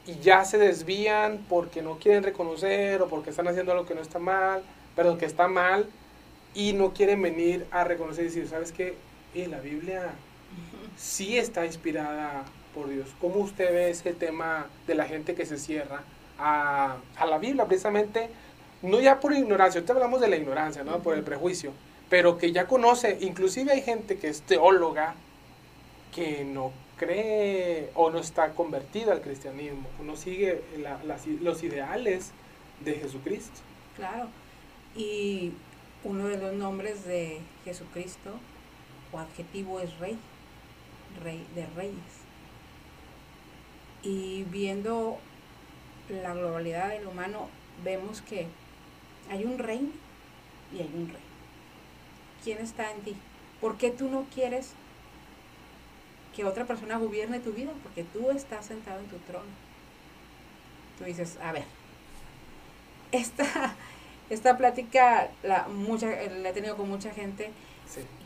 y 0.05 0.19
ya 0.19 0.45
se 0.45 0.57
desvían 0.57 1.45
porque 1.49 1.81
no 1.81 1.97
quieren 1.97 2.23
reconocer 2.23 3.01
o 3.01 3.09
porque 3.09 3.31
están 3.31 3.47
haciendo 3.47 3.71
algo 3.71 3.85
que 3.85 3.95
no 3.95 4.01
está 4.01 4.19
mal, 4.19 4.63
perdón, 4.95 5.17
que 5.17 5.25
está 5.25 5.47
mal, 5.47 5.87
y 6.53 6.73
no 6.73 6.93
quieren 6.93 7.21
venir 7.21 7.67
a 7.71 7.83
reconocer 7.83 8.25
y 8.25 8.27
decir, 8.27 8.47
¿sabes 8.47 8.71
qué? 8.71 8.95
Eh, 9.35 9.47
la 9.47 9.59
Biblia 9.59 10.11
sí 10.97 11.37
está 11.37 11.65
inspirada 11.65 12.45
por 12.77 12.89
Dios. 12.89 13.09
¿Cómo 13.19 13.39
usted 13.39 13.73
ve 13.73 13.89
ese 13.89 14.13
tema 14.13 14.67
de 14.85 14.93
la 14.93 15.05
gente 15.05 15.33
que 15.33 15.47
se 15.47 15.57
cierra 15.57 16.03
a, 16.37 16.97
la 17.27 17.37
Biblia 17.39 17.65
precisamente? 17.65 18.29
No 18.83 19.01
ya 19.01 19.19
por 19.19 19.33
ignorancia, 19.33 19.79
ahorita 19.79 19.93
hablamos 19.93 20.21
de 20.21 20.27
la 20.27 20.35
ignorancia, 20.35 20.83
¿no? 20.83 20.99
Por 20.99 21.15
el 21.15 21.23
prejuicio, 21.23 21.73
pero 22.07 22.37
que 22.37 22.51
ya 22.51 22.67
conoce, 22.67 23.17
inclusive 23.21 23.71
hay 23.71 23.81
gente 23.81 24.19
que 24.19 24.27
es 24.27 24.41
teóloga 24.43 25.15
que 26.13 26.45
no 26.45 26.71
cree 26.97 27.89
o 27.95 28.11
no 28.11 28.19
está 28.19 28.53
convertida 28.53 29.11
al 29.13 29.21
cristianismo, 29.21 29.89
no 30.03 30.15
sigue 30.15 30.61
los 31.41 31.63
ideales 31.63 32.31
de 32.85 32.93
Jesucristo. 32.93 33.59
Claro, 33.95 34.27
y 34.95 35.53
uno 36.03 36.27
de 36.27 36.37
los 36.37 36.53
nombres 36.53 37.05
de 37.05 37.39
Jesucristo 37.65 38.33
o 39.11 39.17
adjetivo 39.17 39.79
es 39.79 39.97
rey, 39.97 40.19
rey 41.23 41.43
de 41.55 41.65
reyes 41.75 42.26
y 44.03 44.43
viendo 44.43 45.17
la 46.09 46.33
globalidad 46.33 46.89
del 46.89 47.07
humano, 47.07 47.49
vemos 47.83 48.21
que 48.21 48.47
hay 49.29 49.43
un 49.45 49.57
reino 49.57 49.89
y 50.73 50.79
hay 50.81 50.91
un 50.93 51.07
rey. 51.09 51.21
¿Quién 52.43 52.59
está 52.59 52.91
en 52.91 53.01
ti? 53.01 53.15
¿Por 53.59 53.77
qué 53.77 53.91
tú 53.91 54.09
no 54.09 54.25
quieres 54.33 54.71
que 56.35 56.45
otra 56.45 56.65
persona 56.65 56.97
gobierne 56.97 57.39
tu 57.39 57.51
vida? 57.51 57.71
Porque 57.83 58.03
tú 58.03 58.29
estás 58.29 58.65
sentado 58.65 58.99
en 58.99 59.07
tu 59.07 59.17
trono. 59.17 59.49
Tú 60.97 61.03
dices, 61.03 61.37
a 61.41 61.51
ver, 61.51 61.65
esta, 63.11 63.75
esta 64.29 64.57
plática 64.57 65.29
la, 65.43 65.67
mucha, 65.67 66.07
la 66.07 66.49
he 66.49 66.53
tenido 66.53 66.77
con 66.77 66.89
mucha 66.89 67.11
gente 67.11 67.51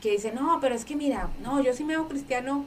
que 0.01 0.11
dice, 0.11 0.31
no, 0.31 0.59
pero 0.59 0.75
es 0.75 0.85
que 0.85 0.95
mira, 0.95 1.29
no, 1.41 1.61
yo 1.61 1.73
sí 1.73 1.83
me 1.83 1.95
hago 1.95 2.07
cristiano 2.07 2.65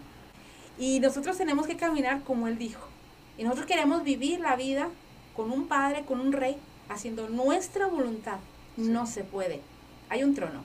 y 0.78 1.00
nosotros 1.00 1.37
tenemos 1.37 1.66
que 1.66 1.76
caminar 1.76 2.23
como 2.23 2.49
él 2.49 2.58
dijo. 2.58 2.93
Y 3.37 3.45
nosotros 3.45 3.67
queremos 3.67 4.05
vivir 4.05 4.41
la 4.41 4.57
vida 4.57 4.88
con 5.37 5.50
un 5.50 5.67
padre, 5.67 6.05
con 6.05 6.21
un 6.21 6.33
rey, 6.33 6.57
haciendo 6.88 7.29
nuestra 7.29 7.87
voluntad. 7.87 8.38
No 8.76 9.07
se 9.07 9.25
puede. 9.25 9.61
Hay 10.09 10.23
un 10.23 10.35
trono. 10.35 10.62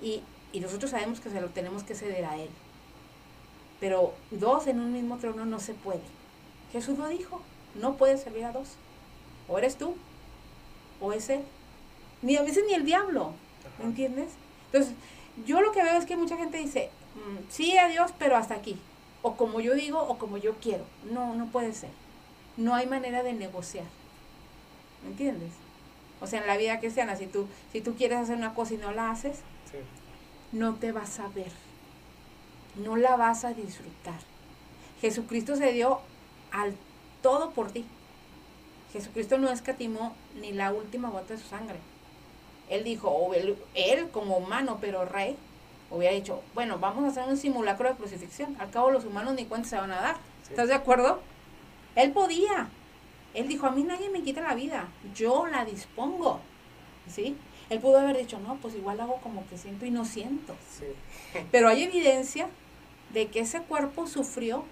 Y, 0.00 0.22
y 0.52 0.60
nosotros 0.60 0.90
sabemos 0.90 1.20
que 1.20 1.30
se 1.30 1.40
lo 1.40 1.48
tenemos 1.50 1.84
que 1.84 1.94
ceder 1.94 2.24
a 2.24 2.36
él. 2.36 2.50
Pero 3.78 4.14
dos 4.30 4.66
en 4.66 4.80
un 4.80 4.92
mismo 4.92 5.18
trono 5.18 5.44
no 5.44 5.60
se 5.60 5.74
puede. 5.74 6.02
Jesús 6.72 6.98
lo 6.98 7.08
dijo. 7.08 7.40
No 7.74 7.96
puedes 7.96 8.22
servir 8.22 8.44
a 8.44 8.52
dos. 8.52 8.68
O 9.48 9.58
eres 9.58 9.76
tú, 9.76 9.94
o 11.00 11.12
es 11.12 11.28
él. 11.30 11.42
Ni 12.20 12.36
a 12.36 12.42
veces 12.42 12.64
ni 12.66 12.74
el 12.74 12.84
diablo. 12.84 13.32
¿Me 13.78 13.84
entiendes? 13.84 14.30
Entonces, 14.66 14.94
yo 15.46 15.60
lo 15.60 15.72
que 15.72 15.82
veo 15.82 15.96
es 15.96 16.06
que 16.06 16.16
mucha 16.16 16.36
gente 16.36 16.58
dice, 16.58 16.90
mm, 17.14 17.50
sí 17.50 17.76
a 17.78 17.88
Dios, 17.88 18.12
pero 18.18 18.36
hasta 18.36 18.54
aquí 18.54 18.78
o 19.22 19.36
como 19.36 19.60
yo 19.60 19.74
digo 19.74 20.00
o 20.00 20.18
como 20.18 20.36
yo 20.36 20.54
quiero. 20.56 20.84
No, 21.10 21.34
no 21.34 21.46
puede 21.46 21.72
ser. 21.72 21.90
No 22.56 22.74
hay 22.74 22.86
manera 22.86 23.22
de 23.22 23.32
negociar. 23.32 23.86
¿Me 25.02 25.10
entiendes? 25.10 25.52
O 26.20 26.26
sea, 26.26 26.40
en 26.40 26.46
la 26.46 26.56
vida 26.56 26.78
cristiana, 26.78 27.16
si 27.16 27.26
tú, 27.26 27.46
si 27.72 27.80
tú 27.80 27.94
quieres 27.94 28.18
hacer 28.18 28.36
una 28.36 28.54
cosa 28.54 28.74
y 28.74 28.76
no 28.76 28.92
la 28.92 29.10
haces, 29.10 29.40
no 30.52 30.74
te 30.74 30.92
vas 30.92 31.18
a 31.18 31.28
ver. 31.28 31.50
No 32.76 32.96
la 32.96 33.16
vas 33.16 33.44
a 33.44 33.54
disfrutar. 33.54 34.20
Jesucristo 35.00 35.56
se 35.56 35.72
dio 35.72 36.00
al 36.52 36.74
todo 37.22 37.50
por 37.50 37.72
ti. 37.72 37.84
Jesucristo 38.92 39.38
no 39.38 39.50
escatimó 39.50 40.14
ni 40.40 40.52
la 40.52 40.72
última 40.72 41.08
gota 41.08 41.34
de 41.34 41.40
su 41.40 41.48
sangre. 41.48 41.78
Él 42.68 42.84
dijo, 42.84 43.32
él, 43.34 43.56
él 43.74 44.08
como 44.10 44.36
humano, 44.36 44.78
pero 44.80 45.04
rey, 45.04 45.36
hubiera 45.92 46.14
dicho, 46.14 46.42
bueno, 46.54 46.78
vamos 46.78 47.04
a 47.04 47.08
hacer 47.08 47.30
un 47.30 47.36
simulacro 47.36 47.88
de 47.88 47.94
crucifixión. 47.94 48.56
Al 48.58 48.70
cabo 48.70 48.90
los 48.90 49.04
humanos 49.04 49.34
ni 49.34 49.44
cuenta 49.44 49.68
se 49.68 49.76
van 49.76 49.92
a 49.92 50.00
dar. 50.00 50.16
¿Estás 50.48 50.68
de 50.68 50.74
acuerdo? 50.74 51.20
Él 51.94 52.12
podía. 52.12 52.68
Él 53.34 53.48
dijo, 53.48 53.66
a 53.66 53.70
mí 53.70 53.82
nadie 53.82 54.10
me 54.10 54.22
quita 54.22 54.40
la 54.40 54.54
vida, 54.54 54.88
yo 55.14 55.46
la 55.46 55.64
dispongo. 55.64 56.40
¿Sí? 57.08 57.36
Él 57.70 57.80
pudo 57.80 57.98
haber 57.98 58.18
dicho, 58.18 58.38
no, 58.38 58.56
pues 58.56 58.74
igual 58.74 59.00
hago 59.00 59.16
como 59.22 59.46
que 59.48 59.56
siento 59.56 59.86
y 59.86 59.90
no 59.90 60.04
siento. 60.04 60.54
Pero 61.50 61.68
hay 61.68 61.84
evidencia 61.84 62.48
de 63.12 63.28
que 63.28 63.40
ese 63.40 63.60
cuerpo 63.62 64.06
sufrió 64.06 64.64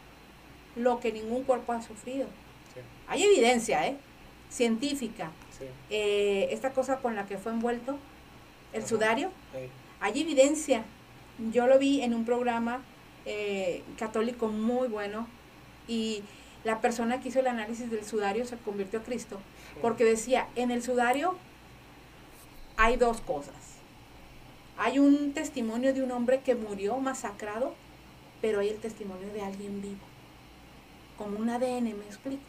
lo 0.76 1.00
que 1.00 1.12
ningún 1.12 1.44
cuerpo 1.44 1.72
ha 1.72 1.82
sufrido. 1.82 2.26
Hay 3.08 3.24
evidencia, 3.24 3.86
¿eh? 3.86 3.96
Científica. 4.50 5.30
Eh, 5.90 6.48
esta 6.52 6.72
cosa 6.72 6.98
con 6.98 7.16
la 7.16 7.26
que 7.26 7.36
fue 7.36 7.52
envuelto, 7.52 7.98
el 8.72 8.86
sudario, 8.86 9.30
hay 10.00 10.20
evidencia 10.20 10.84
yo 11.52 11.66
lo 11.66 11.78
vi 11.78 12.02
en 12.02 12.14
un 12.14 12.24
programa 12.24 12.82
eh, 13.26 13.82
católico 13.98 14.48
muy 14.48 14.88
bueno 14.88 15.26
y, 15.88 16.22
la 16.64 16.80
persona 16.80 17.20
que 17.20 17.28
hizo 17.28 17.40
el 17.40 17.46
análisis 17.46 17.90
del 17.90 18.04
sudario 18.04 18.44
se 18.44 18.56
convirtió 18.58 19.00
a 19.00 19.02
Cristo, 19.02 19.40
porque 19.80 20.04
decía, 20.04 20.48
en 20.56 20.70
el 20.70 20.82
sudario 20.82 21.36
hay 22.76 22.96
dos 22.96 23.20
cosas. 23.20 23.54
Hay 24.76 24.98
un 24.98 25.32
testimonio 25.32 25.92
de 25.94 26.02
un 26.02 26.10
hombre 26.10 26.40
que 26.40 26.54
murió 26.54 26.96
masacrado, 26.98 27.74
pero 28.40 28.60
hay 28.60 28.68
el 28.68 28.78
testimonio 28.78 29.32
de 29.32 29.42
alguien 29.42 29.82
vivo, 29.82 30.00
como 31.16 31.38
un 31.38 31.50
ADN, 31.50 31.84
me 31.84 32.06
explico. 32.06 32.42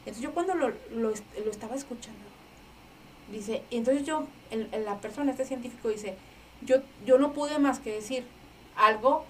Entonces 0.00 0.22
yo 0.22 0.32
cuando 0.32 0.54
lo, 0.54 0.72
lo, 0.90 1.10
estaba 1.50 1.74
escuchando, 1.74 2.24
dice, 3.30 3.62
entonces 3.70 4.06
yo, 4.06 4.26
la 4.84 4.98
persona, 5.00 5.30
este 5.30 5.44
científico 5.44 5.88
dice, 5.88 6.16
yo, 6.62 6.76
yo 7.04 7.18
no 7.18 7.32
pude 7.32 7.58
más 7.58 7.78
que 7.78 7.92
decir, 7.92 8.24
algo 8.76 9.24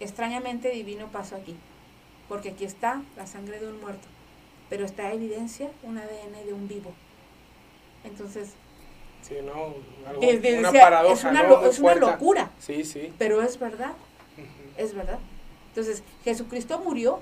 extrañamente 0.00 0.70
divino 0.70 1.08
pasó 1.08 1.36
aquí, 1.36 1.56
porque 2.28 2.50
aquí 2.50 2.64
está 2.64 3.02
la 3.16 3.26
sangre 3.26 3.60
de 3.60 3.68
un 3.68 3.80
muerto, 3.80 4.06
pero 4.68 4.84
está 4.84 5.12
evidencia 5.12 5.70
un 5.82 5.98
ADN 5.98 6.46
de 6.46 6.52
un 6.52 6.68
vivo. 6.68 6.92
Entonces, 8.04 8.54
Sí, 9.22 9.34
no, 9.44 9.74
una 10.16 10.72
paradoja, 10.72 11.14
es 11.68 11.78
una, 11.80 11.94
locura. 11.94 12.50
Sí, 12.58 12.84
sí. 12.84 13.12
Pero 13.18 13.42
es 13.42 13.58
verdad. 13.58 13.92
Es 14.76 14.94
verdad. 14.94 15.18
Entonces, 15.68 16.02
Jesucristo 16.24 16.78
murió 16.78 17.20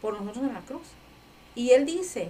por 0.00 0.20
nosotros 0.20 0.46
en 0.46 0.54
la 0.54 0.60
cruz. 0.60 0.86
Y 1.54 1.70
Él 1.70 1.86
dice, 1.86 2.28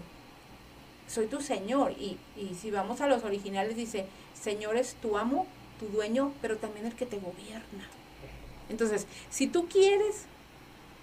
soy 1.09 1.27
tu 1.27 1.41
Señor. 1.41 1.93
Y, 1.93 2.17
y 2.37 2.55
si 2.55 2.71
vamos 2.71 3.01
a 3.01 3.09
los 3.09 3.25
originales, 3.25 3.77
dice, 3.77 4.07
Señor 4.41 4.77
es 4.77 4.95
tu 4.95 5.19
amo, 5.19 5.47
tu 5.83 5.89
dueño, 5.89 6.33
pero 6.41 6.57
también 6.57 6.87
el 6.87 6.95
que 6.95 7.07
te 7.07 7.19
gobierna. 7.19 7.89
Entonces, 8.69 9.07
si 9.31 9.49
tú 9.49 9.69
quieres 9.69 10.27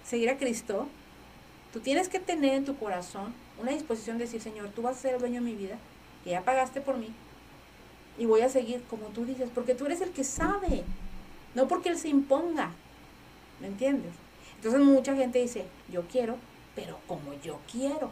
seguir 0.04 0.30
a 0.30 0.38
Cristo, 0.38 0.88
tú 1.72 1.80
tienes 1.80 2.08
que 2.08 2.18
tener 2.18 2.54
en 2.54 2.64
tu 2.64 2.76
corazón 2.78 3.34
una 3.60 3.72
disposición 3.72 4.16
de 4.16 4.24
decir, 4.24 4.40
Señor, 4.40 4.70
tú 4.70 4.82
vas 4.82 4.96
a 4.96 5.00
ser 5.00 5.14
el 5.14 5.20
dueño 5.20 5.40
de 5.40 5.50
mi 5.50 5.54
vida 5.54 5.76
que 6.24 6.30
ya 6.30 6.42
pagaste 6.42 6.80
por 6.80 6.96
mí, 6.96 7.12
y 8.18 8.26
voy 8.26 8.40
a 8.40 8.48
seguir 8.48 8.82
como 8.84 9.06
tú 9.08 9.24
dices, 9.24 9.50
porque 9.54 9.74
tú 9.74 9.86
eres 9.86 10.00
el 10.00 10.10
que 10.10 10.24
sabe, 10.24 10.84
no 11.54 11.68
porque 11.68 11.90
Él 11.90 11.98
se 11.98 12.08
imponga, 12.08 12.70
¿me 13.60 13.66
entiendes? 13.66 14.12
Entonces 14.56 14.80
mucha 14.80 15.14
gente 15.14 15.40
dice, 15.40 15.66
yo 15.90 16.02
quiero, 16.02 16.36
pero 16.74 16.98
como 17.06 17.34
yo 17.42 17.58
quiero. 17.70 18.10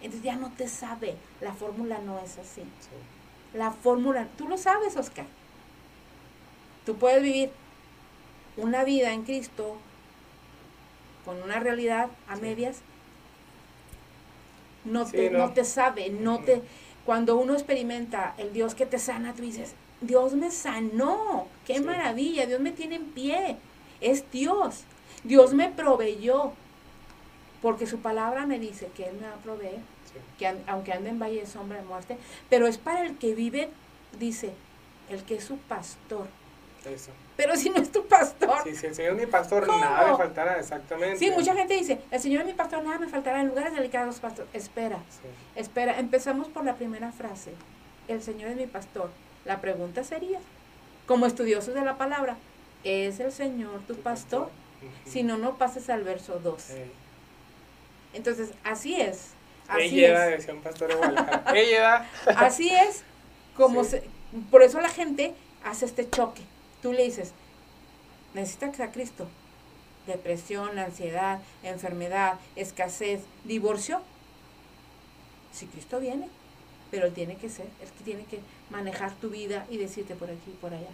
Entonces 0.00 0.22
ya 0.22 0.36
no 0.36 0.52
te 0.52 0.68
sabe, 0.68 1.16
la 1.40 1.52
fórmula 1.52 1.98
no 1.98 2.18
es 2.20 2.38
así. 2.38 2.62
La 3.54 3.72
fórmula, 3.72 4.28
tú 4.36 4.46
lo 4.46 4.56
sabes, 4.56 4.96
Oscar. 4.96 5.26
Tú 6.88 6.96
puedes 6.96 7.22
vivir 7.22 7.50
una 8.56 8.82
vida 8.82 9.12
en 9.12 9.24
Cristo 9.24 9.76
con 11.26 11.42
una 11.42 11.60
realidad 11.60 12.08
a 12.26 12.36
medias. 12.36 12.78
No, 14.86 15.04
te, 15.04 15.28
no. 15.28 15.52
te 15.52 15.64
sabe, 15.64 16.08
no 16.08 16.38
te 16.38 16.62
cuando 17.04 17.36
uno 17.36 17.52
experimenta 17.52 18.32
el 18.38 18.54
Dios 18.54 18.74
que 18.74 18.86
te 18.86 18.98
sana, 18.98 19.34
tú 19.34 19.42
dices, 19.42 19.74
Dios 20.00 20.32
me 20.32 20.50
sanó, 20.50 21.48
qué 21.66 21.78
maravilla, 21.80 22.46
Dios 22.46 22.60
me 22.60 22.72
tiene 22.72 22.94
en 22.96 23.04
pie, 23.10 23.58
es 24.00 24.24
Dios, 24.30 24.84
Dios 25.24 25.52
me 25.52 25.68
proveyó, 25.68 26.52
porque 27.60 27.86
su 27.86 27.98
palabra 27.98 28.46
me 28.46 28.58
dice 28.58 28.88
que 28.96 29.10
Él 29.10 29.16
me 29.20 29.26
va 29.26 29.34
a 29.34 29.42
proveer, 29.42 29.80
que 30.38 30.56
aunque 30.66 30.94
ande 30.94 31.10
en 31.10 31.18
valle 31.18 31.40
de 31.40 31.46
sombra 31.46 31.76
de 31.76 31.84
muerte, 31.84 32.16
pero 32.48 32.66
es 32.66 32.78
para 32.78 33.04
el 33.04 33.18
que 33.18 33.34
vive, 33.34 33.68
dice, 34.18 34.54
el 35.10 35.22
que 35.24 35.34
es 35.34 35.44
su 35.44 35.58
pastor. 35.58 36.28
Pero 37.36 37.56
si 37.56 37.70
no 37.70 37.76
es 37.76 37.90
tu 37.90 38.06
pastor. 38.06 38.58
Sí, 38.64 38.74
si 38.74 38.86
el 38.86 38.94
Señor 38.94 39.12
es 39.12 39.26
mi 39.26 39.26
pastor, 39.26 39.66
nada 39.66 40.10
me 40.10 40.16
faltará, 40.16 40.58
exactamente. 40.58 41.18
Sí, 41.18 41.30
mucha 41.30 41.54
gente 41.54 41.74
dice, 41.74 42.00
el 42.10 42.20
Señor 42.20 42.42
es 42.42 42.46
mi 42.46 42.52
pastor, 42.54 42.82
nada 42.82 42.98
me 42.98 43.08
faltará. 43.08 43.40
En 43.40 43.48
lugares 43.48 43.74
delicados, 43.74 44.18
pastor. 44.18 44.46
Espera, 44.52 44.98
espera. 45.54 45.98
Empezamos 45.98 46.48
por 46.48 46.64
la 46.64 46.74
primera 46.74 47.12
frase. 47.12 47.52
El 48.08 48.22
Señor 48.22 48.50
es 48.50 48.56
mi 48.56 48.66
pastor. 48.66 49.10
La 49.44 49.60
pregunta 49.60 50.04
sería, 50.04 50.40
como 51.06 51.26
estudiosos 51.26 51.74
de 51.74 51.82
la 51.82 51.96
palabra, 51.96 52.36
¿es 52.84 53.20
el 53.20 53.32
Señor 53.32 53.80
tu, 53.86 53.96
pastor? 53.96 54.50
Si 55.04 55.22
no, 55.22 55.38
no 55.38 55.58
pases 55.58 55.90
al 55.90 56.04
verso 56.04 56.38
2. 56.42 56.64
Entonces, 58.14 58.50
así 58.64 59.00
es. 59.00 59.32
Así 59.68 60.04
Ella 60.04 60.30
es. 60.30 60.46
pastor 60.62 60.90
Ella. 61.54 62.08
Así 62.36 62.70
es 62.70 63.04
como 63.54 63.84
se, 63.84 64.02
por 64.50 64.62
eso 64.62 64.80
la 64.80 64.88
gente 64.88 65.34
hace 65.62 65.84
este 65.84 66.08
choque 66.08 66.42
Tú 66.82 66.92
le 66.92 67.04
dices, 67.04 67.32
necesitas 68.34 68.80
a 68.80 68.92
Cristo. 68.92 69.26
Depresión, 70.06 70.78
ansiedad, 70.78 71.40
enfermedad, 71.62 72.38
escasez, 72.56 73.22
divorcio. 73.44 74.00
Si 75.52 75.66
Cristo 75.66 76.00
viene, 76.00 76.28
pero 76.90 77.06
Él 77.06 77.12
tiene 77.12 77.36
que 77.36 77.48
ser, 77.48 77.66
Él 77.82 77.88
tiene 78.04 78.24
que 78.24 78.40
manejar 78.70 79.14
tu 79.14 79.30
vida 79.30 79.66
y 79.70 79.76
decirte 79.76 80.14
por 80.14 80.30
aquí 80.30 80.50
y 80.50 80.56
por 80.60 80.72
allá. 80.72 80.90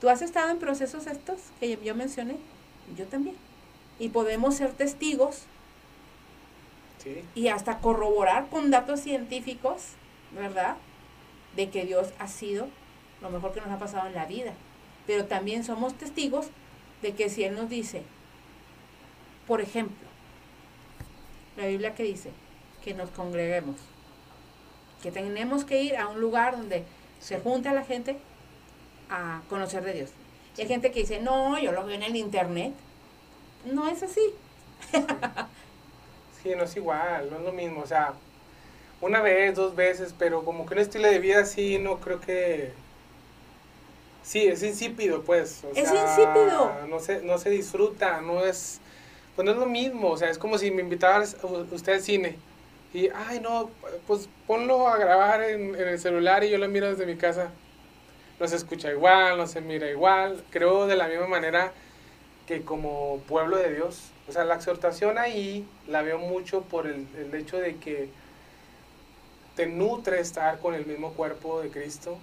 ¿Tú 0.00 0.08
has 0.08 0.22
estado 0.22 0.50
en 0.50 0.58
procesos 0.58 1.06
estos 1.06 1.40
que 1.60 1.78
yo 1.82 1.94
mencioné? 1.94 2.36
Yo 2.96 3.06
también. 3.06 3.36
Y 3.98 4.08
podemos 4.08 4.56
ser 4.56 4.72
testigos 4.72 5.42
y 7.34 7.48
hasta 7.48 7.78
corroborar 7.78 8.48
con 8.48 8.70
datos 8.70 9.00
científicos, 9.00 9.92
¿verdad? 10.34 10.76
De 11.56 11.70
que 11.70 11.84
Dios 11.84 12.08
ha 12.18 12.28
sido 12.28 12.68
lo 13.20 13.30
mejor 13.30 13.52
que 13.52 13.60
nos 13.60 13.70
ha 13.70 13.78
pasado 13.78 14.06
en 14.06 14.14
la 14.14 14.26
vida. 14.26 14.52
Pero 15.06 15.26
también 15.26 15.64
somos 15.64 15.94
testigos 15.94 16.46
de 17.02 17.14
que 17.14 17.28
si 17.28 17.44
Él 17.44 17.54
nos 17.54 17.68
dice, 17.68 18.02
por 19.46 19.60
ejemplo, 19.60 20.08
la 21.56 21.66
Biblia 21.66 21.94
que 21.94 22.02
dice 22.02 22.30
que 22.84 22.94
nos 22.94 23.10
congreguemos, 23.10 23.76
que 25.02 25.10
tenemos 25.10 25.64
que 25.64 25.82
ir 25.82 25.96
a 25.96 26.08
un 26.08 26.20
lugar 26.20 26.56
donde 26.56 26.84
se 27.20 27.40
junta 27.40 27.72
la 27.72 27.84
gente 27.84 28.18
a 29.10 29.42
conocer 29.48 29.82
de 29.84 29.92
Dios. 29.92 30.10
Y 30.56 30.62
hay 30.62 30.68
gente 30.68 30.90
que 30.90 31.00
dice, 31.00 31.20
no, 31.20 31.58
yo 31.58 31.72
lo 31.72 31.84
veo 31.84 31.96
en 31.96 32.02
el 32.02 32.16
internet. 32.16 32.72
No 33.64 33.88
es 33.88 34.02
así. 34.02 34.20
sí, 36.42 36.50
no 36.56 36.64
es 36.64 36.76
igual, 36.76 37.30
no 37.30 37.38
es 37.38 37.42
lo 37.42 37.52
mismo. 37.52 37.80
O 37.80 37.86
sea, 37.86 38.14
una 39.00 39.20
vez, 39.20 39.54
dos 39.54 39.74
veces, 39.74 40.14
pero 40.18 40.44
como 40.44 40.66
que 40.66 40.74
un 40.74 40.80
estilo 40.80 41.08
de 41.08 41.18
vida 41.18 41.40
así, 41.40 41.78
no 41.78 41.98
creo 42.00 42.20
que 42.20 42.72
Sí, 44.30 44.46
es 44.46 44.62
insípido, 44.62 45.22
pues. 45.22 45.64
es 45.74 45.90
insípido. 45.90 46.72
No 46.88 47.00
se, 47.00 47.20
no 47.20 47.36
se 47.38 47.50
disfruta, 47.50 48.20
no 48.20 48.44
es. 48.44 48.80
Pues 49.34 49.44
no 49.44 49.50
es 49.50 49.58
lo 49.58 49.66
mismo, 49.66 50.10
o 50.10 50.16
sea, 50.16 50.30
es 50.30 50.38
como 50.38 50.56
si 50.56 50.70
me 50.70 50.82
invitaran 50.82 51.24
usted 51.72 51.94
al 51.94 52.00
cine. 52.00 52.36
Y, 52.94 53.08
ay, 53.08 53.40
no, 53.40 53.70
pues 54.06 54.28
ponlo 54.46 54.86
a 54.86 54.98
grabar 54.98 55.42
en, 55.42 55.74
el 55.74 55.98
celular 55.98 56.44
y 56.44 56.50
yo 56.50 56.58
lo 56.58 56.68
miro 56.68 56.88
desde 56.88 57.06
mi 57.06 57.16
casa. 57.16 57.50
No 58.38 58.46
se 58.46 58.54
escucha 58.54 58.92
igual, 58.92 59.36
no 59.36 59.48
se 59.48 59.60
mira 59.62 59.90
igual. 59.90 60.44
Creo 60.50 60.86
de 60.86 60.94
la 60.94 61.08
misma 61.08 61.26
manera 61.26 61.72
que 62.46 62.62
como 62.62 63.18
pueblo 63.26 63.56
de 63.56 63.74
Dios. 63.74 64.12
O 64.28 64.32
sea, 64.32 64.44
la 64.44 64.54
exhortación 64.54 65.18
ahí 65.18 65.66
la 65.88 66.02
veo 66.02 66.18
mucho 66.20 66.62
por 66.62 66.86
el, 66.86 67.08
el 67.18 67.34
hecho 67.34 67.58
de 67.58 67.78
que 67.78 68.10
te 69.56 69.66
nutre 69.66 70.20
estar 70.20 70.60
con 70.60 70.74
el 70.74 70.86
mismo 70.86 71.14
cuerpo 71.14 71.60
de 71.60 71.70
Cristo 71.70 72.16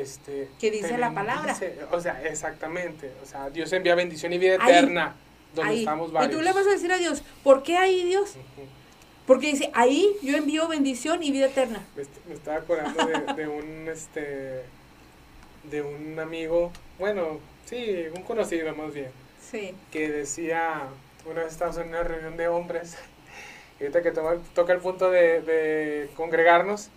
este, 0.00 0.48
que 0.58 0.70
dice 0.70 0.98
la 0.98 1.12
palabra. 1.12 1.56
o 1.90 2.00
sea, 2.00 2.22
exactamente. 2.24 3.12
O 3.22 3.26
sea, 3.26 3.50
Dios 3.50 3.72
envía 3.72 3.94
bendición 3.94 4.32
y 4.32 4.38
vida 4.38 4.54
eterna 4.54 5.14
donde 5.54 5.78
estamos 5.78 6.12
varios. 6.12 6.32
Y 6.32 6.36
tú 6.36 6.42
le 6.42 6.52
vas 6.52 6.66
a 6.66 6.70
decir 6.70 6.92
a 6.92 6.98
Dios, 6.98 7.22
¿por 7.42 7.62
qué 7.62 7.76
ahí 7.76 8.04
Dios? 8.04 8.34
Porque 9.26 9.46
dice, 9.46 9.70
ahí 9.72 10.16
yo 10.22 10.36
envío 10.36 10.68
bendición 10.68 11.22
y 11.22 11.30
vida 11.30 11.46
eterna. 11.46 11.82
Me, 11.96 12.34
estaba 12.34 12.58
acordando 12.58 13.06
de, 13.36 13.48
un 13.48 13.88
este 13.88 14.62
de 15.70 15.80
un 15.80 16.18
amigo, 16.18 16.72
bueno, 16.98 17.40
sí, 17.64 18.04
un 18.14 18.22
conocido 18.22 18.74
más 18.74 18.92
bien. 18.92 19.10
Sí. 19.50 19.74
Que 19.90 20.10
decía, 20.10 20.88
una 21.24 21.44
vez 21.44 21.52
estábamos 21.52 21.80
en 21.80 21.88
una 21.88 22.02
reunión 22.02 22.36
de 22.36 22.48
hombres, 22.48 22.98
y 23.80 23.84
ahorita 23.84 24.02
que 24.02 24.10
toca 24.10 24.72
el 24.72 24.80
punto 24.80 25.10
de, 25.10 26.10
congregarnos, 26.16 26.90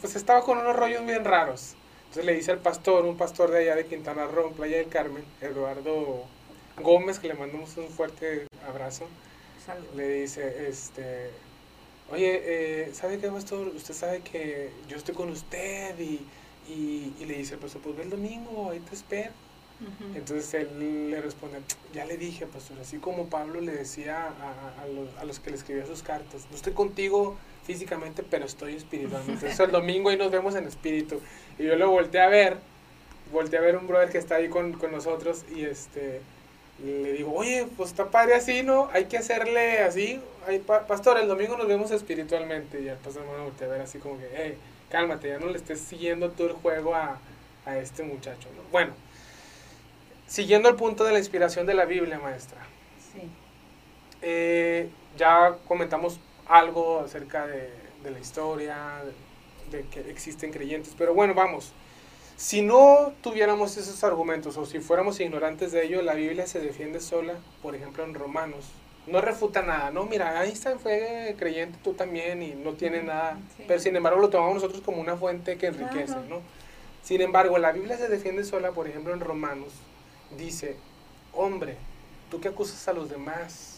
pues 0.00 0.14
estaba 0.14 0.42
con 0.42 0.58
unos 0.58 0.76
rollos 0.76 1.06
bien 1.06 1.24
raros. 1.24 1.74
Entonces 2.12 2.26
le 2.26 2.34
dice 2.34 2.50
al 2.50 2.58
pastor, 2.58 3.06
un 3.06 3.16
pastor 3.16 3.50
de 3.50 3.60
allá 3.60 3.74
de 3.74 3.86
Quintana 3.86 4.26
Roo, 4.26 4.52
Playa 4.52 4.76
del 4.76 4.88
Carmen, 4.88 5.24
Eduardo 5.40 6.26
Gómez, 6.76 7.18
que 7.18 7.28
le 7.28 7.32
mandamos 7.32 7.74
un 7.78 7.88
fuerte 7.88 8.48
abrazo. 8.68 9.08
Le 9.96 10.20
dice, 10.20 10.68
este, 10.68 11.30
oye, 12.10 12.42
eh, 12.44 12.90
¿sabe 12.92 13.18
qué, 13.18 13.28
pastor? 13.28 13.68
Usted 13.68 13.94
sabe 13.94 14.20
que 14.20 14.68
yo 14.90 14.98
estoy 14.98 15.14
con 15.14 15.30
usted 15.30 15.98
y, 15.98 16.20
y, 16.68 17.24
le 17.24 17.32
dice, 17.32 17.56
pues, 17.56 17.78
pues 17.82 17.96
ve 17.96 18.02
el 18.02 18.10
domingo, 18.10 18.68
ahí 18.68 18.80
te 18.80 18.94
espero. 18.94 19.32
Entonces 20.14 20.52
él 20.52 21.10
le 21.10 21.18
responde, 21.18 21.60
ya 21.94 22.04
le 22.04 22.18
dije, 22.18 22.46
pastor, 22.46 22.76
así 22.78 22.98
como 22.98 23.30
Pablo 23.30 23.62
le 23.62 23.72
decía 23.72 24.26
a, 24.26 24.82
a, 24.82 24.86
los, 24.86 25.16
a 25.16 25.24
los 25.24 25.40
que 25.40 25.48
le 25.48 25.56
escribía 25.56 25.86
sus 25.86 26.02
cartas, 26.02 26.46
no 26.50 26.56
estoy 26.56 26.74
contigo 26.74 27.38
físicamente, 27.64 28.22
pero 28.22 28.46
estoy 28.46 28.74
espiritualmente. 28.74 29.32
Entonces 29.46 29.60
el 29.60 29.70
domingo 29.70 30.10
ahí 30.10 30.16
nos 30.16 30.30
vemos 30.30 30.54
en 30.54 30.66
espíritu. 30.66 31.20
Y 31.58 31.64
yo 31.64 31.76
lo 31.76 31.90
volteé 31.90 32.20
a 32.20 32.28
ver, 32.28 32.56
volteé 33.32 33.58
a 33.58 33.62
ver 33.62 33.76
un 33.76 33.86
brother 33.86 34.10
que 34.10 34.18
está 34.18 34.36
ahí 34.36 34.48
con, 34.48 34.72
con 34.74 34.92
nosotros 34.92 35.44
y 35.54 35.64
este 35.64 36.20
le 36.82 37.12
digo, 37.12 37.32
oye, 37.34 37.68
pues 37.76 37.90
está 37.90 38.10
padre 38.10 38.34
así, 38.34 38.62
¿no? 38.62 38.88
Hay 38.92 39.04
que 39.04 39.16
hacerle 39.16 39.80
así. 39.80 40.20
Ay, 40.48 40.58
pastor, 40.58 41.18
el 41.18 41.28
domingo 41.28 41.56
nos 41.56 41.68
vemos 41.68 41.90
espiritualmente. 41.92 42.80
Y 42.80 42.88
el 42.88 42.96
pastor 42.96 43.24
me 43.24 43.44
voltea 43.44 43.68
a 43.68 43.70
ver 43.70 43.80
así 43.82 43.98
como 43.98 44.18
que, 44.18 44.28
hey, 44.34 44.56
cálmate, 44.90 45.28
ya 45.28 45.38
no 45.38 45.46
le 45.46 45.58
estés 45.58 45.80
siguiendo 45.80 46.30
todo 46.30 46.48
el 46.48 46.54
juego 46.54 46.94
a, 46.94 47.20
a 47.66 47.78
este 47.78 48.02
muchacho, 48.02 48.48
¿no? 48.56 48.62
Bueno, 48.72 48.94
siguiendo 50.26 50.68
el 50.68 50.74
punto 50.74 51.04
de 51.04 51.12
la 51.12 51.18
inspiración 51.18 51.66
de 51.66 51.74
la 51.74 51.84
Biblia, 51.84 52.18
maestra. 52.18 52.58
Sí. 53.12 53.28
Eh, 54.22 54.88
ya 55.16 55.56
comentamos 55.68 56.18
algo 56.52 57.00
acerca 57.00 57.46
de, 57.46 57.70
de 58.02 58.10
la 58.10 58.18
historia, 58.18 59.02
de 59.70 59.82
que 59.84 60.00
existen 60.10 60.52
creyentes, 60.52 60.94
pero 60.96 61.14
bueno, 61.14 61.34
vamos. 61.34 61.72
Si 62.36 62.62
no 62.62 63.12
tuviéramos 63.22 63.76
esos 63.76 64.02
argumentos 64.04 64.56
o 64.56 64.66
si 64.66 64.80
fuéramos 64.80 65.20
ignorantes 65.20 65.72
de 65.72 65.84
ello, 65.84 66.02
la 66.02 66.14
Biblia 66.14 66.46
se 66.46 66.60
defiende 66.60 67.00
sola, 67.00 67.34
por 67.62 67.74
ejemplo 67.74 68.04
en 68.04 68.14
Romanos. 68.14 68.66
No 69.06 69.20
refuta 69.20 69.62
nada, 69.62 69.90
no, 69.90 70.04
mira, 70.04 70.44
Einstein 70.44 70.78
fue 70.78 71.34
creyente, 71.38 71.78
tú 71.82 71.94
también, 71.94 72.42
y 72.42 72.52
no 72.52 72.74
tiene 72.74 73.02
nada, 73.02 73.38
pero 73.66 73.80
sin 73.80 73.96
embargo 73.96 74.20
lo 74.20 74.30
tomamos 74.30 74.54
nosotros 74.54 74.80
como 74.82 75.00
una 75.00 75.16
fuente 75.16 75.56
que 75.56 75.66
enriquece, 75.66 76.16
¿no? 76.28 76.40
Sin 77.02 77.20
embargo, 77.20 77.58
la 77.58 77.72
Biblia 77.72 77.96
se 77.96 78.08
defiende 78.08 78.44
sola, 78.44 78.70
por 78.70 78.86
ejemplo 78.86 79.12
en 79.12 79.20
Romanos, 79.20 79.72
dice, 80.36 80.76
hombre, 81.32 81.76
tú 82.30 82.40
que 82.40 82.48
acusas 82.48 82.86
a 82.86 82.92
los 82.92 83.10
demás, 83.10 83.71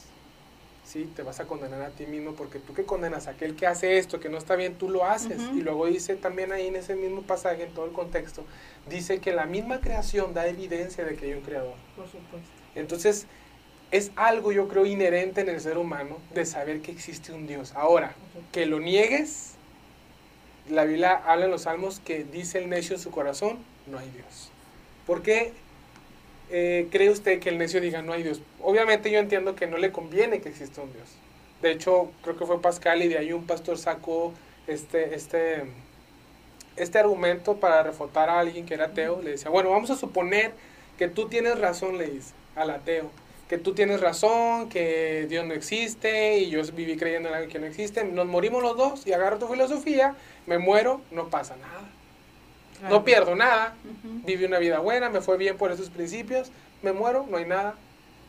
¿sí? 0.85 1.11
Te 1.16 1.23
vas 1.23 1.40
a 1.40 1.47
condenar 1.47 1.83
a 1.83 1.90
ti 1.90 2.07
mismo 2.07 2.35
porque 2.35 2.59
tú 2.59 2.75
que 2.75 2.85
condenas 2.85 3.27
a 3.27 3.33
aquel 3.33 3.57
que 3.57 3.66
hace 3.66 3.99
esto, 3.99 4.20
que 4.20 4.29
no 4.29 4.38
está 4.38 4.57
bien, 4.57 4.75
tú 4.75 4.88
lo 4.88 5.05
haces. 5.05 5.40
Y 5.55 5.61
luego 5.62 5.87
dice 5.87 6.16
también 6.16 6.53
ahí 6.53 6.68
en 6.68 6.77
ese 6.77 6.94
mismo 6.94 7.23
pasaje, 7.23 7.64
en 7.64 7.75
todo 7.75 7.87
el 7.87 7.92
contexto, 7.92 8.44
dice 8.88 9.18
que 9.18 9.33
la 9.33 9.47
misma 9.47 9.81
creación 9.81 10.35
da 10.35 10.47
evidencia 10.47 11.05
de 11.05 11.16
que 11.16 11.27
hay 11.27 11.33
un 11.35 11.42
creador. 11.42 11.75
Por 11.97 12.07
supuesto. 12.07 12.49
Entonces, 12.75 13.27
es 13.90 14.11
algo 14.16 14.53
yo 14.53 14.68
creo 14.68 14.87
inherente 14.87 15.40
en 15.40 15.49
el 15.49 15.61
ser 15.61 15.79
humano 15.79 16.18
de 16.35 16.44
saber 16.47 16.81
que 16.81 16.90
existe 16.90 17.33
un 17.33 17.47
Dios. 17.47 17.73
Ahora, 17.75 18.14
que 18.53 18.66
lo 18.66 18.81
niegues, 18.81 19.53
la 20.68 20.85
Biblia 20.85 21.23
habla 21.27 21.44
en 21.44 21.51
los 21.51 21.62
salmos 21.62 22.01
que 22.01 22.25
dice 22.25 22.59
el 22.59 22.68
necio 22.68 22.97
en 22.97 23.03
su 23.03 23.11
corazón, 23.11 23.59
no 23.87 23.99
hay 23.99 24.11
Dios. 24.11 24.51
¿Por 25.07 25.23
qué 25.23 25.53
eh, 26.50 26.88
cree 26.90 27.11
usted 27.11 27.40
que 27.40 27.48
el 27.48 27.59
necio 27.59 27.80
diga 27.80 28.02
no 28.02 28.12
hay 28.12 28.22
Dios? 28.22 28.40
Obviamente 28.62 29.11
yo 29.11 29.18
entiendo 29.18 29.54
que 29.54 29.66
no 29.66 29.78
le 29.78 29.92
conviene 29.92 30.40
que 30.40 30.48
exista 30.48 30.83
un 30.83 30.92
Dios. 30.92 31.09
De 31.62 31.70
hecho, 31.70 32.11
creo 32.22 32.37
que 32.37 32.46
fue 32.46 32.61
Pascal 32.61 33.02
y 33.02 33.09
de 33.09 33.18
ahí 33.18 33.33
un 33.33 33.46
pastor 33.46 33.78
sacó 33.78 34.35
este, 34.66 35.14
este, 35.14 35.64
este 36.76 36.98
argumento 36.98 37.57
para 37.57 37.83
refutar 37.83 38.28
a 38.28 38.40
alguien 38.40 38.66
que 38.66 38.74
era 38.74 38.87
ateo. 38.87 39.22
Le 39.22 39.33
decía, 39.33 39.50
bueno, 39.50 39.70
vamos 39.70 39.90
a 39.90 39.96
suponer 39.96 40.52
que 40.98 41.09
tú 41.09 41.28
tienes 41.28 41.59
razón, 41.59 41.98
le 41.98 42.07
dice 42.07 42.35
al 42.54 42.70
ateo. 42.70 43.11
Que 43.48 43.59
tú 43.59 43.74
tienes 43.74 44.00
razón, 44.00 44.68
que 44.68 45.26
Dios 45.28 45.46
no 45.46 45.54
existe 45.54 46.38
y 46.38 46.50
yo 46.50 46.62
viví 46.72 46.96
creyendo 46.96 47.28
en 47.28 47.35
algo 47.35 47.50
que 47.50 47.59
no 47.59 47.66
existe. 47.66 48.04
Nos 48.04 48.26
morimos 48.26 48.62
los 48.62 48.76
dos 48.76 49.07
y 49.07 49.12
agarro 49.12 49.38
tu 49.38 49.48
filosofía, 49.48 50.16
me 50.46 50.59
muero, 50.59 51.00
no 51.11 51.28
pasa 51.28 51.57
nada. 51.57 51.93
No 52.88 53.05
pierdo 53.05 53.35
nada, 53.35 53.75
viví 54.25 54.44
una 54.44 54.59
vida 54.59 54.79
buena, 54.79 55.11
me 55.11 55.20
fue 55.20 55.37
bien 55.37 55.57
por 55.57 55.73
esos 55.73 55.90
principios, 55.90 56.51
me 56.83 56.92
muero, 56.92 57.27
no 57.29 57.37
hay 57.37 57.47
nada, 57.47 57.75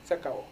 se 0.08 0.14
acabó. 0.14 0.46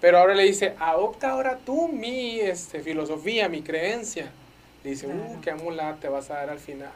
Pero 0.00 0.18
ahora 0.18 0.34
le 0.34 0.42
dice, 0.42 0.74
adopta 0.78 1.30
ahora 1.30 1.58
tú 1.64 1.88
mi 1.88 2.40
este, 2.40 2.80
filosofía, 2.80 3.48
mi 3.48 3.62
creencia. 3.62 4.30
Le 4.82 4.90
dice, 4.90 5.06
uh, 5.06 5.40
qué 5.40 5.50
amulada 5.50 5.96
te 5.96 6.08
vas 6.08 6.30
a 6.30 6.34
dar 6.34 6.50
al 6.50 6.58
final. 6.58 6.90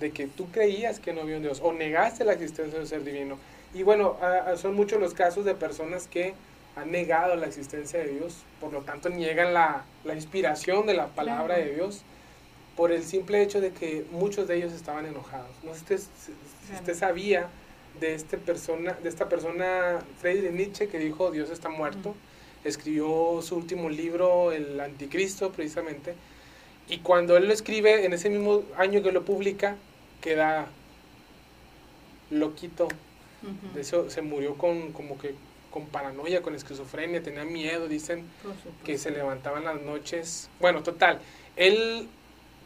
De 0.00 0.12
que 0.12 0.26
tú 0.26 0.50
creías 0.50 0.98
que 0.98 1.12
no 1.12 1.22
había 1.22 1.36
un 1.36 1.42
Dios 1.42 1.60
o 1.62 1.72
negaste 1.72 2.24
la 2.24 2.32
existencia 2.32 2.74
de 2.74 2.80
un 2.80 2.88
ser 2.88 3.04
divino. 3.04 3.38
Y 3.74 3.82
bueno, 3.82 4.16
son 4.56 4.74
muchos 4.74 5.00
los 5.00 5.12
casos 5.12 5.44
de 5.44 5.54
personas 5.54 6.06
que 6.06 6.34
han 6.76 6.90
negado 6.90 7.36
la 7.36 7.46
existencia 7.46 7.98
de 7.98 8.08
Dios, 8.08 8.44
por 8.60 8.72
lo 8.72 8.80
tanto 8.82 9.08
niegan 9.08 9.52
la, 9.52 9.84
la 10.04 10.14
inspiración 10.14 10.86
de 10.86 10.94
la 10.94 11.08
palabra 11.08 11.56
de 11.56 11.74
Dios 11.74 12.02
por 12.76 12.92
el 12.92 13.02
simple 13.02 13.42
hecho 13.42 13.60
de 13.60 13.72
que 13.72 14.04
muchos 14.12 14.46
de 14.46 14.56
ellos 14.56 14.72
estaban 14.72 15.06
enojados. 15.06 15.50
No 15.64 15.74
sé 15.74 15.98
si 15.98 16.74
usted, 16.74 16.94
sabía 16.94 17.48
de, 18.00 18.14
este 18.14 18.36
persona, 18.36 18.92
de 18.92 19.08
esta 19.08 19.28
persona, 19.28 20.00
Friedrich 20.20 20.52
Nietzsche, 20.52 20.88
que 20.88 20.98
dijo 20.98 21.30
Dios 21.30 21.50
está 21.50 21.70
muerto. 21.70 22.14
Escribió 22.64 23.40
su 23.42 23.56
último 23.56 23.88
libro, 23.88 24.52
El 24.52 24.78
Anticristo, 24.80 25.52
precisamente. 25.52 26.14
Y 26.88 26.98
cuando 26.98 27.36
él 27.36 27.46
lo 27.46 27.52
escribe, 27.52 28.04
en 28.04 28.12
ese 28.12 28.28
mismo 28.28 28.62
año 28.76 29.02
que 29.02 29.12
lo 29.12 29.24
publica, 29.24 29.76
queda 30.20 30.66
loquito. 32.30 32.88
De 33.74 33.80
eso 33.80 34.10
se 34.10 34.22
murió 34.22 34.54
con 34.56 34.92
como 34.92 35.18
que 35.18 35.34
con 35.70 35.86
paranoia, 35.86 36.42
con 36.42 36.54
esquizofrenia, 36.54 37.22
tenía 37.22 37.44
miedo, 37.44 37.86
dicen 37.86 38.24
que 38.84 38.98
se 38.98 39.10
levantaban 39.10 39.64
las 39.64 39.80
noches. 39.82 40.48
Bueno, 40.58 40.82
total, 40.82 41.20
él 41.54 42.08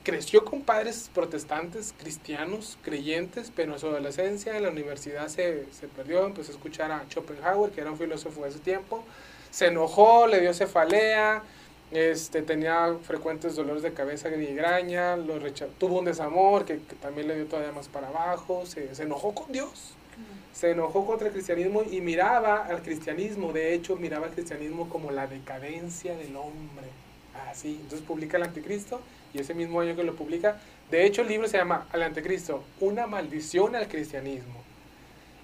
creció 0.03 0.45
con 0.45 0.63
padres 0.63 1.11
protestantes, 1.13 1.95
cristianos, 1.99 2.79
creyentes, 2.83 3.53
pero 3.55 3.75
en 3.75 3.79
su 3.79 3.87
adolescencia 3.87 4.57
en 4.57 4.63
la 4.63 4.71
universidad 4.71 5.29
se, 5.29 5.67
se, 5.73 5.89
perdió, 5.89 6.27
empezó 6.27 6.53
a 6.53 6.55
escuchar 6.55 6.91
a 6.91 7.05
Schopenhauer, 7.09 7.71
que 7.71 7.81
era 7.81 7.91
un 7.91 7.99
filósofo 7.99 8.43
de 8.43 8.51
ese 8.51 8.59
tiempo, 8.61 9.05
se 9.51 9.67
enojó, 9.67 10.27
le 10.27 10.41
dio 10.41 10.55
cefalea, 10.55 11.43
este, 11.91 12.43
tenía 12.43 12.97
frecuentes 13.03 13.57
dolores 13.57 13.83
de 13.83 13.93
cabeza, 13.93 14.29
migraña, 14.31 15.17
lo 15.17 15.39
tuvo 15.79 15.99
un 15.99 16.05
desamor 16.05 16.65
que, 16.65 16.77
también 17.01 17.29
le 17.29 17.35
dio 17.35 17.47
todavía 17.47 17.73
más 17.73 17.89
para 17.89 18.09
abajo, 18.09 18.65
se, 18.65 18.95
se 18.95 19.03
enojó 19.03 19.35
con 19.35 19.53
Dios, 19.53 19.95
se 20.53 20.71
enojó 20.71 21.05
contra 21.05 21.29
el 21.29 21.33
cristianismo 21.33 21.83
y 21.83 22.01
miraba 22.01 22.67
al 22.67 22.83
cristianismo, 22.83 23.53
de 23.53 23.75
hecho 23.75 23.97
miraba 23.97 24.27
al 24.27 24.33
cristianismo 24.33 24.89
como 24.89 25.11
la 25.11 25.27
decadencia 25.27 26.17
del 26.17 26.37
hombre, 26.37 26.89
así, 27.49 27.79
entonces 27.83 28.07
publica 28.07 28.37
el 28.37 28.45
anticristo 28.45 29.01
y 29.33 29.41
ese 29.41 29.55
mismo 29.55 29.81
año 29.81 29.97
que 29.97 30.03
lo 30.03 30.17
publica, 30.17 30.61
de 30.91 31.07
hecho 31.07 31.23
el 31.23 31.29
libro 31.29 31.49
se 31.49 31.57
llama 31.57 31.87
Al 31.93 32.03
Anticristo, 32.03 32.65
una 32.81 33.07
maldición 33.07 33.77
al 33.77 33.89
cristianismo. 33.89 34.61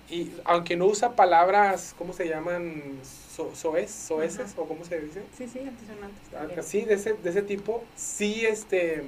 Y 0.08 0.32
aunque 0.44 0.76
no 0.76 0.86
usa 0.86 1.16
palabras, 1.16 1.94
¿cómo 1.98 2.12
se 2.12 2.28
llaman? 2.28 3.00
So, 3.34 3.54
soes, 3.54 3.90
soeses, 3.90 4.54
o 4.56 4.64
cómo 4.64 4.84
se 4.84 5.00
dice? 5.00 5.22
Sí, 5.36 5.48
sí, 5.48 5.58
antisonantes. 5.58 6.22
Ah, 6.32 6.62
sí, 6.62 6.84
de 6.84 6.94
ese, 6.94 7.14
de 7.14 7.30
ese 7.30 7.42
tipo, 7.42 7.82
sí 7.96 8.46
este, 8.46 9.04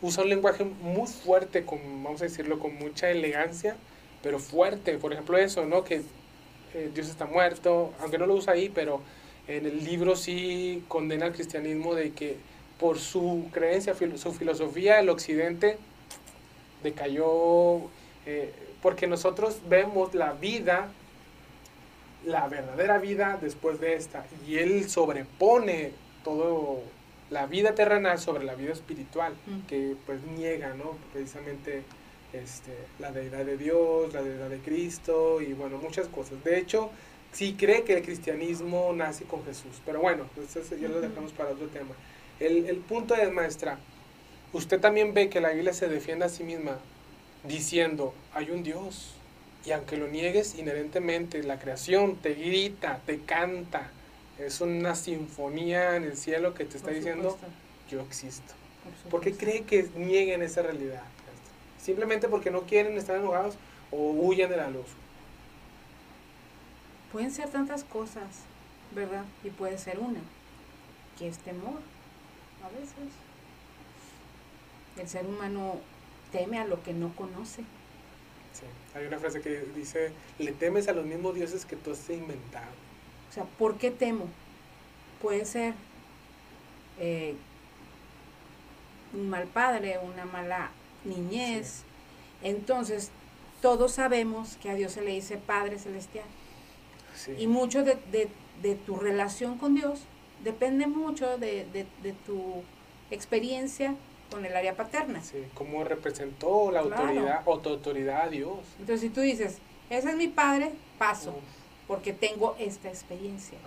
usa 0.00 0.22
un 0.22 0.30
lenguaje 0.30 0.64
muy 0.64 1.08
fuerte, 1.08 1.64
con, 1.64 1.80
vamos 2.04 2.20
a 2.20 2.24
decirlo, 2.24 2.60
con 2.60 2.74
mucha 2.76 3.10
elegancia, 3.10 3.76
pero 4.22 4.38
fuerte. 4.38 4.96
Por 4.98 5.12
ejemplo, 5.12 5.36
eso, 5.38 5.66
¿no? 5.66 5.82
Que 5.82 6.02
eh, 6.74 6.90
Dios 6.94 7.08
está 7.08 7.26
muerto, 7.26 7.92
aunque 8.00 8.18
no 8.18 8.26
lo 8.26 8.34
usa 8.34 8.52
ahí, 8.52 8.68
pero 8.68 9.00
en 9.48 9.66
el 9.66 9.84
libro 9.84 10.14
sí 10.14 10.84
condena 10.88 11.26
al 11.26 11.32
cristianismo 11.32 11.94
de 11.94 12.12
que 12.12 12.36
por 12.78 12.98
su 12.98 13.48
creencia, 13.50 13.94
su 14.16 14.32
filosofía, 14.32 15.00
el 15.00 15.08
occidente 15.08 15.78
decayó, 16.82 17.78
eh, 18.26 18.52
porque 18.82 19.06
nosotros 19.06 19.58
vemos 19.68 20.14
la 20.14 20.32
vida, 20.34 20.88
la 22.24 22.46
verdadera 22.46 22.98
vida 22.98 23.38
después 23.40 23.80
de 23.80 23.94
esta, 23.94 24.24
y 24.46 24.58
él 24.58 24.88
sobrepone 24.88 25.92
todo 26.22 26.82
la 27.30 27.46
vida 27.46 27.74
terrenal 27.74 28.18
sobre 28.18 28.44
la 28.44 28.54
vida 28.54 28.72
espiritual, 28.72 29.34
que 29.66 29.96
pues 30.06 30.20
niega, 30.36 30.74
¿no? 30.74 30.96
Precisamente 31.12 31.82
este, 32.32 32.72
la 32.98 33.12
deidad 33.12 33.44
de 33.44 33.56
Dios, 33.56 34.12
la 34.12 34.22
deidad 34.22 34.48
de 34.50 34.58
Cristo 34.58 35.40
y 35.40 35.52
bueno, 35.52 35.78
muchas 35.78 36.06
cosas. 36.08 36.42
De 36.44 36.58
hecho, 36.58 36.90
sí 37.32 37.54
cree 37.58 37.84
que 37.84 37.94
el 37.94 38.02
cristianismo 38.02 38.92
nace 38.94 39.24
con 39.24 39.44
Jesús, 39.44 39.80
pero 39.84 40.00
bueno, 40.00 40.26
eso 40.42 40.76
ya 40.76 40.88
lo 40.88 41.00
dejamos 41.00 41.32
para 41.32 41.50
otro 41.50 41.66
tema. 41.68 41.94
El, 42.40 42.76
punto 42.76 43.14
es, 43.16 43.32
maestra, 43.32 43.78
usted 44.52 44.80
también 44.80 45.12
ve 45.12 45.28
que 45.28 45.40
la 45.40 45.50
Biblia 45.50 45.72
se 45.72 45.88
defiende 45.88 46.24
a 46.24 46.28
sí 46.28 46.44
misma 46.44 46.78
diciendo, 47.44 48.14
hay 48.32 48.50
un 48.50 48.62
Dios. 48.62 49.14
Y 49.66 49.72
aunque 49.72 49.96
lo 49.96 50.06
niegues 50.06 50.54
inherentemente, 50.56 51.42
la 51.42 51.58
creación 51.58 52.16
te 52.16 52.34
grita, 52.34 53.00
te 53.04 53.20
canta. 53.20 53.90
Es 54.38 54.60
una 54.60 54.94
sinfonía 54.94 55.96
en 55.96 56.04
el 56.04 56.16
cielo 56.16 56.54
que 56.54 56.64
te 56.64 56.76
está 56.76 56.92
diciendo, 56.92 57.36
yo 57.90 58.00
existo. 58.02 58.54
¿Por, 59.10 59.20
qué 59.20 59.34
cree 59.34 59.62
que 59.62 59.88
nieguen 59.96 60.42
esa 60.42 60.62
realidad? 60.62 61.02
Simplemente 61.82 62.28
porque 62.28 62.50
no 62.50 62.62
quieren 62.62 62.96
estar 62.96 63.16
enojados 63.16 63.56
o 63.90 64.10
huyen 64.12 64.48
de 64.48 64.56
la 64.56 64.70
luz. 64.70 64.86
Pueden 67.12 67.30
ser 67.30 67.48
tantas 67.48 67.84
cosas, 67.84 68.26
¿verdad? 68.94 69.24
Y 69.44 69.50
puede 69.50 69.78
ser 69.78 69.98
una, 69.98 70.20
que 71.18 71.28
es 71.28 71.38
temor 71.38 71.80
a 72.64 72.68
veces. 72.68 73.14
El 74.96 75.08
ser 75.08 75.26
humano 75.26 75.76
teme 76.32 76.58
a 76.58 76.64
lo 76.64 76.82
que 76.82 76.92
no 76.92 77.14
conoce. 77.14 77.62
Sí, 78.52 78.64
hay 78.94 79.06
una 79.06 79.18
frase 79.18 79.40
que 79.40 79.60
dice, 79.74 80.12
le 80.38 80.52
temes 80.52 80.88
a 80.88 80.92
los 80.92 81.06
mismos 81.06 81.34
dioses 81.34 81.64
que 81.64 81.76
tú 81.76 81.92
has 81.92 82.10
inventado. 82.10 82.72
O 83.30 83.32
sea, 83.32 83.44
¿por 83.44 83.78
qué 83.78 83.90
temo? 83.90 84.26
Puede 85.22 85.44
ser 85.44 85.74
eh, 86.98 87.34
un 89.14 89.30
mal 89.30 89.46
padre, 89.46 89.98
una 89.98 90.24
mala 90.24 90.70
niñez. 91.04 91.82
Entonces, 92.42 93.10
todos 93.60 93.92
sabemos 93.92 94.56
que 94.60 94.70
a 94.70 94.74
Dios 94.74 94.92
se 94.92 95.02
le 95.02 95.12
dice 95.12 95.36
Padre 95.36 95.78
Celestial. 95.78 96.26
Y 97.38 97.46
mucho 97.46 97.82
de, 97.84 97.98
de, 98.62 98.74
tu 98.74 98.96
relación 98.96 99.58
con 99.58 99.74
Dios 99.74 100.00
depende 100.44 100.86
mucho 100.86 101.38
de, 101.38 101.66
de, 101.72 102.12
tu 102.26 102.62
experiencia 103.10 103.94
con 104.30 104.44
el 104.44 104.54
área 104.54 104.76
paterna. 104.76 105.22
Sí, 105.22 105.44
cómo 105.54 105.84
representó 105.84 106.70
la 106.70 106.80
autoridad 106.80 107.42
o 107.46 107.58
tu 107.58 107.70
autoridad 107.70 108.22
a 108.22 108.28
Dios. 108.28 108.58
Entonces, 108.78 109.00
si 109.00 109.08
tú 109.08 109.20
dices, 109.20 109.58
ese 109.90 110.10
es 110.10 110.16
mi 110.16 110.28
padre, 110.28 110.72
paso, 110.98 111.34
porque 111.86 112.12
tengo 112.12 112.56
esta 112.58 112.88
experiencia. 112.88 113.58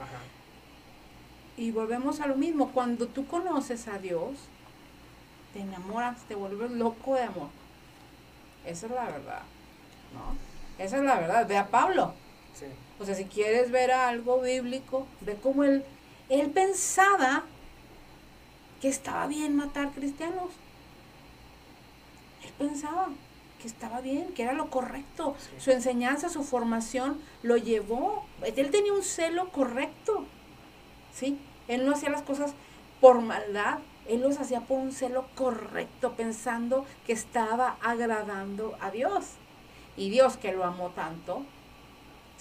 Y 1.58 1.72
volvemos 1.72 2.22
a 2.22 2.28
lo 2.28 2.36
mismo, 2.36 2.72
cuando 2.72 3.08
tú 3.08 3.26
conoces 3.28 3.88
a 3.88 3.98
Dios, 3.98 4.38
te 5.54 5.60
enamoras, 5.60 6.24
te 6.24 6.36
vuelves 6.36 6.72
loco 6.72 7.16
de 7.16 7.24
amor. 7.24 7.50
Esa 8.66 8.86
es 8.86 8.92
la 8.92 9.06
verdad, 9.06 9.42
¿no? 10.14 10.84
Esa 10.84 10.98
es 10.98 11.04
la 11.04 11.20
verdad. 11.20 11.48
Ve 11.48 11.58
a 11.58 11.68
Pablo. 11.68 12.14
Sí. 12.54 12.66
O 13.00 13.06
sea, 13.06 13.16
si 13.16 13.26
quieres 13.26 13.72
ver 13.72 13.92
algo 13.92 14.42
bíblico, 14.42 15.08
ve 15.22 15.38
cómo 15.42 15.64
él, 15.64 15.84
él 16.30 16.50
pensaba 16.52 17.44
que 18.82 18.88
estaba 18.88 19.28
bien 19.28 19.56
matar 19.56 19.92
cristianos. 19.92 20.52
Él 22.44 22.52
pensaba 22.58 23.10
que 23.62 23.68
estaba 23.68 24.02
bien, 24.02 24.34
que 24.34 24.44
era 24.44 24.54
lo 24.54 24.70
correcto. 24.70 25.36
Su 25.60 25.72
enseñanza, 25.72 26.30
su 26.30 26.44
formación 26.44 27.22
lo 27.44 27.58
llevó. 27.58 28.26
Él 28.44 28.72
tenía 28.72 28.94
un 28.94 29.04
celo 29.04 29.50
correcto. 29.50 30.26
¿Sí? 31.14 31.40
Él 31.68 31.86
no 31.86 31.94
hacía 31.94 32.10
las 32.10 32.24
cosas 32.24 32.54
por 33.00 33.22
maldad, 33.22 33.80
él 34.08 34.22
los 34.22 34.40
hacía 34.40 34.62
por 34.62 34.80
un 34.80 34.92
celo 34.92 35.26
correcto, 35.36 36.14
pensando 36.14 36.86
que 37.06 37.14
estaba 37.14 37.78
agradando 37.82 38.76
a 38.80 38.92
Dios. 38.92 39.26
Y 39.98 40.10
Dios 40.10 40.38
que 40.38 40.54
lo 40.54 40.64
amó 40.64 40.90
tanto, 40.90 41.44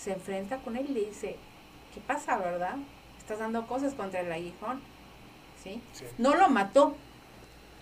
se 0.03 0.13
enfrenta 0.13 0.59
con 0.59 0.77
él 0.77 0.87
y 0.89 0.95
le 0.95 1.05
dice, 1.07 1.37
¿qué 1.93 2.01
pasa, 2.01 2.39
verdad? 2.39 2.77
Estás 3.19 3.39
dando 3.39 3.67
cosas 3.67 3.95
contra 3.95 4.21
el 4.21 4.33
aguijón. 4.33 4.81
¿Sí? 5.63 5.83
No 6.17 6.35
lo 6.35 6.49
mató, 6.49 6.97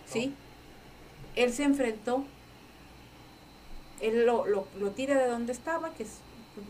¿sí? 0.05 0.33
Él 1.35 1.53
se 1.53 1.63
enfrentó, 1.63 2.25
él 4.01 4.25
lo, 4.25 4.45
lo, 4.45 4.67
lo, 4.77 4.91
tira 4.91 5.17
de 5.17 5.29
donde 5.29 5.53
estaba, 5.53 5.93
que 5.93 6.03
es 6.03 6.19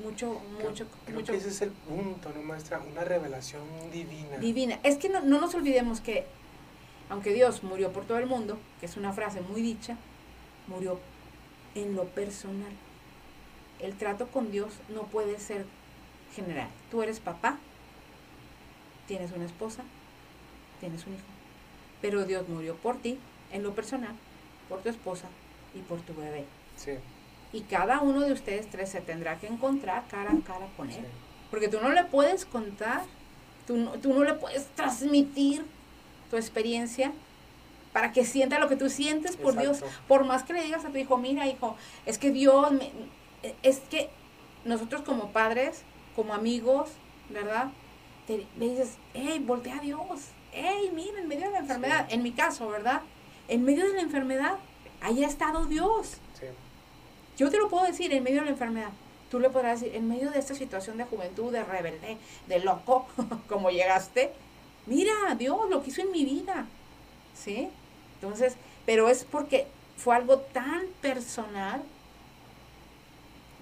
mucho, 0.04 0.40
mucho, 0.64 0.86
mucho. 1.12 1.34
ese 1.34 1.50
es 1.50 1.62
el 1.64 1.72
punto, 1.72 2.32
¿no, 2.36 2.44
maestra? 2.44 2.80
Una 2.80 3.04
revelación 3.04 3.64
divina. 3.92 4.38
Divina. 4.38 4.80
Es 4.84 4.98
que 4.98 5.10
no, 5.10 5.22
no 5.22 5.42
nos 5.42 5.56
olvidemos 5.56 6.00
que, 6.00 6.28
aunque 7.10 7.34
Dios 7.34 7.64
murió 7.64 7.92
por 7.92 8.06
todo 8.06 8.20
el 8.20 8.28
mundo, 8.28 8.60
que 8.80 8.86
es 8.86 8.96
una 8.96 9.12
frase 9.12 9.42
muy 9.42 9.64
dicha, 9.64 9.98
murió 10.68 11.00
en 11.74 11.96
lo 11.96 12.06
personal. 12.06 12.72
El 13.80 13.96
trato 13.96 14.28
con 14.28 14.52
Dios 14.52 14.74
no 14.90 15.04
puede 15.04 15.40
ser 15.40 15.66
general. 16.36 16.70
Tú 16.92 17.02
eres 17.02 17.20
papá, 17.20 17.58
tienes 19.08 19.32
una 19.32 19.46
esposa, 19.46 19.84
tienes 20.80 21.06
un 21.08 21.14
hijo. 21.14 21.24
Pero 22.02 22.26
Dios 22.26 22.48
murió 22.48 22.76
por 22.76 22.98
ti, 22.98 23.20
en 23.52 23.64
lo 23.64 23.74
personal, 23.74 24.16
por 24.68 24.82
tu 24.82 24.90
esposa 24.90 25.28
y 25.76 25.80
por 25.80 26.00
tu 26.02 26.14
bebé. 26.14 26.46
Sí. 26.76 26.92
Y 27.52 27.62
cada 27.62 28.02
uno 28.02 28.22
de 28.22 28.32
ustedes 28.32 28.70
tres 28.70 28.90
se 28.90 29.02
tendrá 29.02 29.40
que 29.40 29.48
encontrar 29.48 30.08
cara 30.08 30.32
a 30.32 30.44
cara 30.46 30.68
con 30.78 30.90
él. 30.90 31.06
Porque 31.50 31.68
tú 31.68 31.80
no 31.82 31.90
le 31.90 32.04
puedes 32.06 32.46
contar, 32.46 33.04
tú 33.66 33.78
no, 33.78 33.92
tú 33.94 34.14
no 34.14 34.24
le 34.24 34.34
puedes 34.36 34.68
transmitir 34.76 35.66
tu 36.30 36.38
experiencia 36.38 37.12
para 37.92 38.12
que 38.12 38.24
sienta 38.24 38.60
lo 38.60 38.70
que 38.70 38.76
tú 38.76 38.90
sientes 38.90 39.36
por 39.36 39.58
Dios. 39.58 39.84
Por 40.08 40.26
más 40.26 40.44
que 40.44 40.54
le 40.54 40.64
digas 40.64 40.86
a 40.86 40.90
tu 40.90 40.98
hijo, 40.98 41.18
mira 41.18 41.48
hijo, 41.48 41.76
es 42.06 42.20
que 42.20 42.30
Dios, 42.30 42.72
me, 42.72 42.92
es 43.64 43.80
que 43.80 44.10
nosotros 44.66 45.02
como 45.02 45.32
padres, 45.32 45.84
como 46.16 46.34
amigos, 46.34 46.90
¿verdad? 47.30 47.72
Te, 48.28 48.46
le 48.58 48.70
dices, 48.70 48.98
hey, 49.14 49.44
voltea 49.46 49.78
a 49.78 49.82
Dios, 49.82 50.30
hey, 50.52 50.92
mira, 50.94 51.20
en 51.20 51.28
medio 51.28 51.46
de 51.46 51.52
la 51.52 51.60
enfermedad, 51.60 52.08
en 52.10 52.24
mi 52.24 52.32
caso, 52.32 52.68
¿verdad? 52.68 53.02
En 53.48 53.64
medio 53.64 53.88
de 53.88 53.94
la 53.94 54.02
enfermedad, 54.02 54.58
ahí 55.02 55.24
ha 55.24 55.28
estado 55.28 55.66
Dios. 55.66 56.18
Yo 57.38 57.50
te 57.50 57.58
lo 57.58 57.70
puedo 57.70 57.86
decir 57.86 58.14
en 58.14 58.24
medio 58.24 58.40
de 58.40 58.46
la 58.46 58.52
enfermedad. 58.52 58.90
Tú 59.32 59.40
le 59.40 59.50
podrás 59.50 59.80
decir, 59.80 59.96
en 59.96 60.10
medio 60.10 60.30
de 60.32 60.40
esta 60.40 60.56
situación 60.56 60.98
de 60.98 61.06
juventud, 61.06 61.52
de 61.52 61.64
rebelde, 61.64 62.18
de 62.48 62.60
loco, 62.60 63.08
como 63.48 63.70
llegaste, 63.70 64.34
mira, 64.86 65.14
Dios 65.38 65.70
lo 65.70 65.82
que 65.82 65.92
hizo 65.92 66.02
en 66.02 66.12
mi 66.12 66.26
vida. 66.26 66.66
¿Sí? 67.34 67.70
Entonces, 68.16 68.56
pero 68.86 69.08
es 69.08 69.24
porque 69.24 69.68
fue 69.96 70.16
algo 70.16 70.40
tan 70.40 70.84
personal 71.02 71.82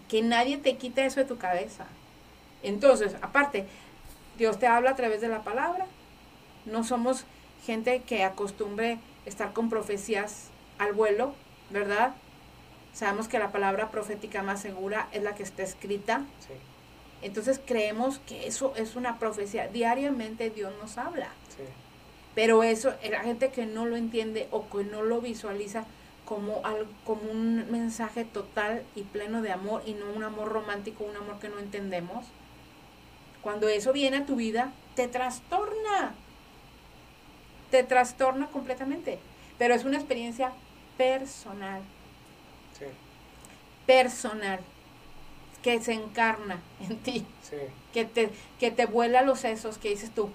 que 0.10 0.22
nadie 0.22 0.58
te 0.58 0.78
quita 0.78 1.06
eso 1.06 1.20
de 1.20 1.26
tu 1.26 1.38
cabeza. 1.38 1.86
Entonces, 2.64 3.16
aparte, 3.22 3.66
Dios 4.38 4.60
te 4.60 4.68
habla 4.68 4.92
a 4.92 4.96
través 4.96 5.22
de 5.22 5.28
la 5.28 5.44
palabra. 5.44 5.86
No 6.66 6.84
somos 6.84 7.26
gente 7.66 8.02
que 8.02 8.24
acostumbre 8.24 9.00
estar 9.26 9.54
con 9.54 9.70
profecías 9.70 10.50
al 10.80 10.94
vuelo, 10.94 11.34
¿verdad? 11.70 12.14
Sabemos 12.94 13.28
que 13.28 13.40
la 13.40 13.52
palabra 13.52 13.90
profética 13.92 14.44
más 14.44 14.62
segura 14.62 15.08
es 15.12 15.24
la 15.24 15.36
que 15.36 15.44
está 15.44 15.64
escrita. 15.64 16.22
Entonces 17.22 17.60
creemos 17.64 18.20
que 18.20 18.48
eso 18.48 18.74
es 18.76 18.96
una 18.96 19.20
profecía. 19.20 19.68
Diariamente 19.68 20.50
Dios 20.50 20.74
nos 20.82 20.98
habla. 20.98 21.30
Pero 22.36 22.64
eso, 22.64 22.94
la 23.10 23.22
gente 23.22 23.50
que 23.50 23.66
no 23.66 23.86
lo 23.86 23.98
entiende 23.98 24.48
o 24.52 24.70
que 24.70 24.84
no 24.84 25.02
lo 25.02 25.22
visualiza 25.22 25.86
como, 26.28 26.62
como 27.06 27.32
un 27.32 27.72
mensaje 27.72 28.26
total 28.26 28.84
y 28.96 29.04
pleno 29.04 29.42
de 29.42 29.52
amor 29.52 29.84
y 29.86 29.94
no 29.94 30.06
un 30.12 30.24
amor 30.24 30.50
romántico, 30.50 31.04
un 31.04 31.16
amor 31.16 31.40
que 31.40 31.50
no 31.50 31.60
entendemos, 31.60 32.26
cuando 33.42 33.68
eso 33.70 33.94
viene 33.94 34.18
a 34.18 34.26
tu 34.26 34.36
vida, 34.36 34.72
te 34.96 35.08
trastorna. 35.08 36.16
Te 37.72 37.84
trastorna 37.84 38.48
completamente. 38.48 39.20
Pero 39.58 39.74
es 39.74 39.86
una 39.86 39.98
experiencia 39.98 40.52
personal 40.98 41.82
personal 43.88 44.60
que 45.64 45.82
se 45.82 45.94
encarna 45.94 46.62
en 46.82 46.98
ti, 47.00 47.26
que, 47.92 48.06
te, 48.06 48.30
que 48.60 48.70
te 48.70 48.86
vuela 48.86 49.24
los 49.24 49.40
sesos, 49.40 49.80
que 49.80 49.90
dices 49.90 50.12
tú, 50.14 50.30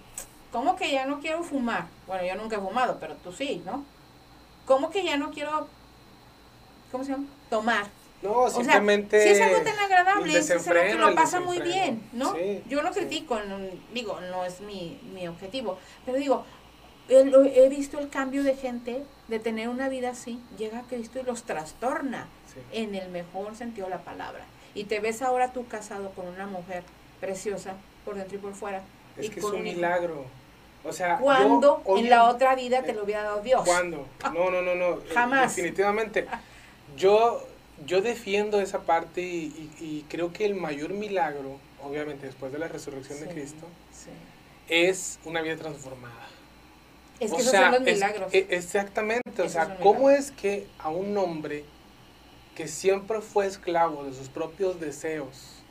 ¿cómo 0.50 0.74
que 0.74 0.90
ya 0.90 1.06
no 1.06 1.20
quiero 1.20 1.44
fumar? 1.44 1.86
Bueno, 2.08 2.26
yo 2.26 2.34
nunca 2.34 2.56
he 2.56 2.60
fumado, 2.60 2.98
pero 2.98 3.14
tú 3.16 3.30
sí, 3.30 3.62
¿no? 3.64 3.84
¿Cómo 4.66 4.90
que 4.90 5.04
ya 5.04 5.16
no 5.16 5.30
quiero, 5.30 5.68
¿cómo 6.92 7.04
se 7.04 7.12
llama? 7.12 7.26
Tomar. 7.50 7.86
No, 8.22 8.48
simplemente. 8.48 9.20
si 9.20 9.30
es 9.30 9.40
algo 9.40 9.62
tan 9.62 9.76
agradable, 9.78 10.38
es 10.38 10.48
algo 10.48 10.64
que 10.64 10.94
lo 10.94 11.14
pasa 11.14 11.40
muy 11.40 11.60
bien, 11.60 12.08
¿no? 12.12 12.36
yo 12.68 12.82
no 12.82 12.92
critico, 12.92 13.36
digo, 13.92 14.20
no 14.30 14.44
es 14.44 14.60
mi, 14.60 15.00
mi 15.12 15.26
objetivo, 15.26 15.76
pero 16.06 16.18
digo, 16.18 16.44
he, 17.08 17.68
visto 17.68 17.98
el 17.98 18.08
cambio 18.08 18.44
de 18.44 18.54
gente 18.54 19.02
de 19.28 19.38
tener 19.38 19.68
una 19.68 19.88
vida 19.88 20.10
así, 20.10 20.40
llega 20.56 20.80
a 20.80 20.82
Cristo 20.82 21.18
y 21.20 21.24
los 21.24 21.42
trastorna 21.42 22.28
en 22.72 22.94
el 22.94 23.08
mejor 23.08 23.56
sentido 23.56 23.86
de 23.86 23.94
la 23.94 24.02
palabra. 24.02 24.44
Y 24.74 24.84
te 24.84 25.00
ves 25.00 25.20
ahora 25.22 25.52
tú 25.52 25.66
casado 25.66 26.10
con 26.10 26.26
una 26.28 26.46
mujer 26.46 26.82
preciosa 27.20 27.74
por 28.04 28.14
dentro 28.14 28.36
y 28.36 28.40
por 28.40 28.54
fuera. 28.54 28.82
Es 29.16 29.30
que 29.30 29.40
es 29.40 29.44
un, 29.44 29.62
milagro. 29.62 30.24
O 30.84 30.92
sea, 30.92 31.18
cuando 31.18 31.82
en 31.96 32.08
la 32.08 32.24
otra 32.24 32.54
vida 32.54 32.82
te 32.82 32.92
lo 32.92 33.04
hubiera 33.04 33.22
dado 33.22 33.40
Dios? 33.42 33.62
¿Cuándo? 33.64 34.06
No, 34.32 34.50
no, 34.50 34.62
no, 34.62 34.74
no. 34.74 34.98
Jamás. 35.12 35.54
Definitivamente. 35.54 36.26
Yo, 36.96 37.46
yo 37.86 38.02
defiendo 38.02 38.60
esa 38.60 38.80
parte 38.80 39.22
y, 39.22 40.04
creo 40.08 40.32
que 40.32 40.44
el 40.44 40.54
mayor 40.54 40.90
milagro, 40.90 41.58
obviamente 41.82 42.26
después 42.26 42.52
de 42.52 42.58
la 42.58 42.68
resurrección 42.68 43.20
de 43.20 43.28
Cristo, 43.28 43.66
es 44.68 45.18
una 45.24 45.42
vida 45.42 45.56
transformada. 45.56 46.28
Es 47.20 47.30
que 47.32 47.40
esos 47.40 47.52
son 47.52 47.70
los 47.72 47.82
milagros. 47.82 48.34
E, 48.34 48.46
exactamente, 48.50 49.42
o 49.42 49.48
sea, 49.48 49.78
¿cómo 49.78 50.10
es 50.10 50.30
que 50.30 50.66
a 50.78 50.90
un 50.90 51.16
hombre 51.16 51.64
que 52.54 52.68
siempre 52.68 53.20
fue 53.20 53.46
esclavo 53.46 54.04
de 54.04 54.12
sus 54.12 54.28
propios 54.28 54.78
deseos 54.80 55.62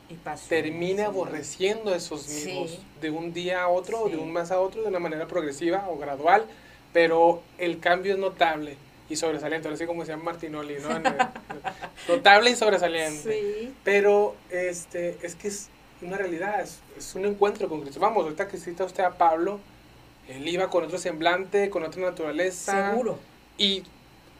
termina 0.48 1.06
aborreciendo 1.06 1.94
esos 1.94 2.28
mismos 2.28 2.80
de 3.00 3.10
un 3.10 3.32
día 3.32 3.62
a 3.62 3.68
otro, 3.68 4.08
de 4.08 4.16
un 4.16 4.32
mes 4.32 4.50
a 4.50 4.60
otro, 4.60 4.82
de 4.82 4.88
una 4.88 4.98
manera 4.98 5.26
progresiva 5.26 5.88
o 5.88 5.96
gradual, 5.96 6.44
pero 6.92 7.42
el 7.58 7.80
cambio 7.80 8.12
es 8.12 8.18
notable 8.18 8.76
y 9.12 9.16
sobresaliente, 9.16 9.68
así 9.68 9.86
como 9.86 10.00
decía 10.00 10.16
Martinoli, 10.16 10.76
¿no? 10.80 10.88
notable 12.08 12.50
y 12.50 12.56
sobresaliente. 12.56 13.72
Pero 13.84 14.34
este, 14.50 15.18
es 15.22 15.34
que 15.34 15.48
es 15.48 15.68
una 16.00 16.16
realidad, 16.16 16.60
es, 16.60 16.80
es, 16.96 17.14
un 17.14 17.26
encuentro 17.26 17.68
con 17.68 17.82
Cristo. 17.82 18.00
Vamos, 18.00 18.24
ahorita 18.24 18.48
que 18.48 18.56
cita 18.56 18.84
usted 18.84 19.04
a 19.04 19.12
Pablo, 19.18 19.60
él 20.28 20.46
iba 20.48 20.70
con 20.70 20.84
otro 20.84 20.98
semblante, 20.98 21.70
con 21.70 21.82
otra 21.82 22.02
naturaleza. 22.02 22.90
Seguro. 22.90 23.18
Y 23.58 23.84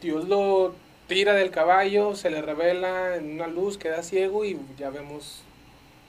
Dios 0.00 0.28
lo 0.28 0.74
tira 1.06 1.34
del 1.34 1.50
caballo, 1.50 2.14
se 2.14 2.30
le 2.30 2.42
revela 2.42 3.16
en 3.16 3.32
una 3.32 3.46
luz, 3.46 3.78
queda 3.78 4.02
ciego 4.02 4.44
y 4.44 4.58
ya 4.78 4.90
vemos 4.90 5.42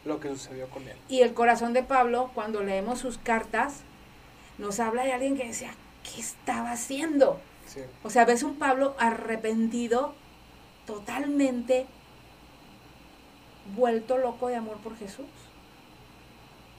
lo 0.05 0.19
que 0.19 0.29
sucedió 0.29 0.67
con 0.69 0.83
él. 0.83 0.95
Y 1.09 1.21
el 1.21 1.33
corazón 1.33 1.73
de 1.73 1.83
Pablo, 1.83 2.31
cuando 2.33 2.63
leemos 2.63 2.99
sus 2.99 3.17
cartas, 3.17 3.81
nos 4.57 4.79
habla 4.79 5.03
de 5.03 5.13
alguien 5.13 5.35
que 5.35 5.45
decía, 5.45 5.73
¿qué 6.03 6.21
estaba 6.21 6.71
haciendo? 6.71 7.39
O 8.03 8.09
sea, 8.09 8.25
ves 8.25 8.43
un 8.43 8.55
Pablo 8.57 8.95
arrepentido, 8.99 10.13
totalmente 10.85 11.85
vuelto 13.75 14.17
loco 14.17 14.47
de 14.47 14.55
amor 14.57 14.77
por 14.77 14.97
Jesús. 14.97 15.25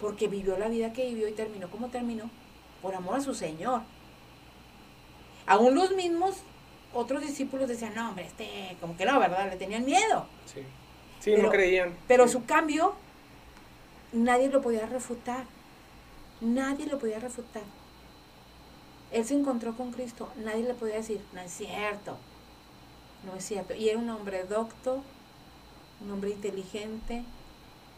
porque 0.01 0.29
vivió 0.29 0.59
la 0.59 0.69
vida 0.69 0.93
que 0.93 1.07
vivió 1.07 1.29
y 1.29 1.33
terminó 1.33 1.71
como 1.71 1.89
terminó, 1.89 2.29
por 2.83 2.95
amor 2.95 3.17
a 3.17 3.21
su 3.21 3.35
Señor. 3.35 3.83
Aún 5.47 5.75
los 5.75 5.93
mismos 5.93 6.43
otros 6.93 7.23
discípulos 7.23 7.69
decían, 7.69 7.95
no, 7.95 8.11
hombre, 8.11 8.27
este, 8.27 8.77
como 8.81 8.97
que 8.97 9.05
no, 9.05 9.19
¿verdad? 9.19 9.49
Le 9.51 9.57
tenían 9.57 9.85
miedo. 9.85 10.27
Sí, 10.47 10.61
sí 11.21 11.35
no 11.37 11.49
creían. 11.49 11.97
Pero 12.07 12.29
su 12.29 12.45
cambio, 12.45 12.95
nadie 14.13 14.49
lo 14.49 14.61
podía 14.61 14.87
refutar. 14.87 15.45
Nadie 16.41 16.87
lo 16.87 16.99
podía 16.99 17.19
refutar. 17.19 17.63
Él 19.15 19.25
se 19.25 19.35
encontró 19.35 19.77
con 19.77 19.93
Cristo, 19.93 20.29
nadie 20.45 20.65
le 20.65 20.75
podía 20.75 20.97
decir, 20.97 21.21
no 21.33 21.41
es 21.41 21.53
cierto, 21.53 22.19
no 23.25 23.37
es 23.37 23.45
cierto. 23.45 23.73
Y 23.73 23.89
era 23.89 23.97
un 23.97 24.11
hombre 24.11 24.43
docto, 24.43 25.05
un 26.05 26.11
hombre 26.11 26.31
inteligente. 26.31 27.23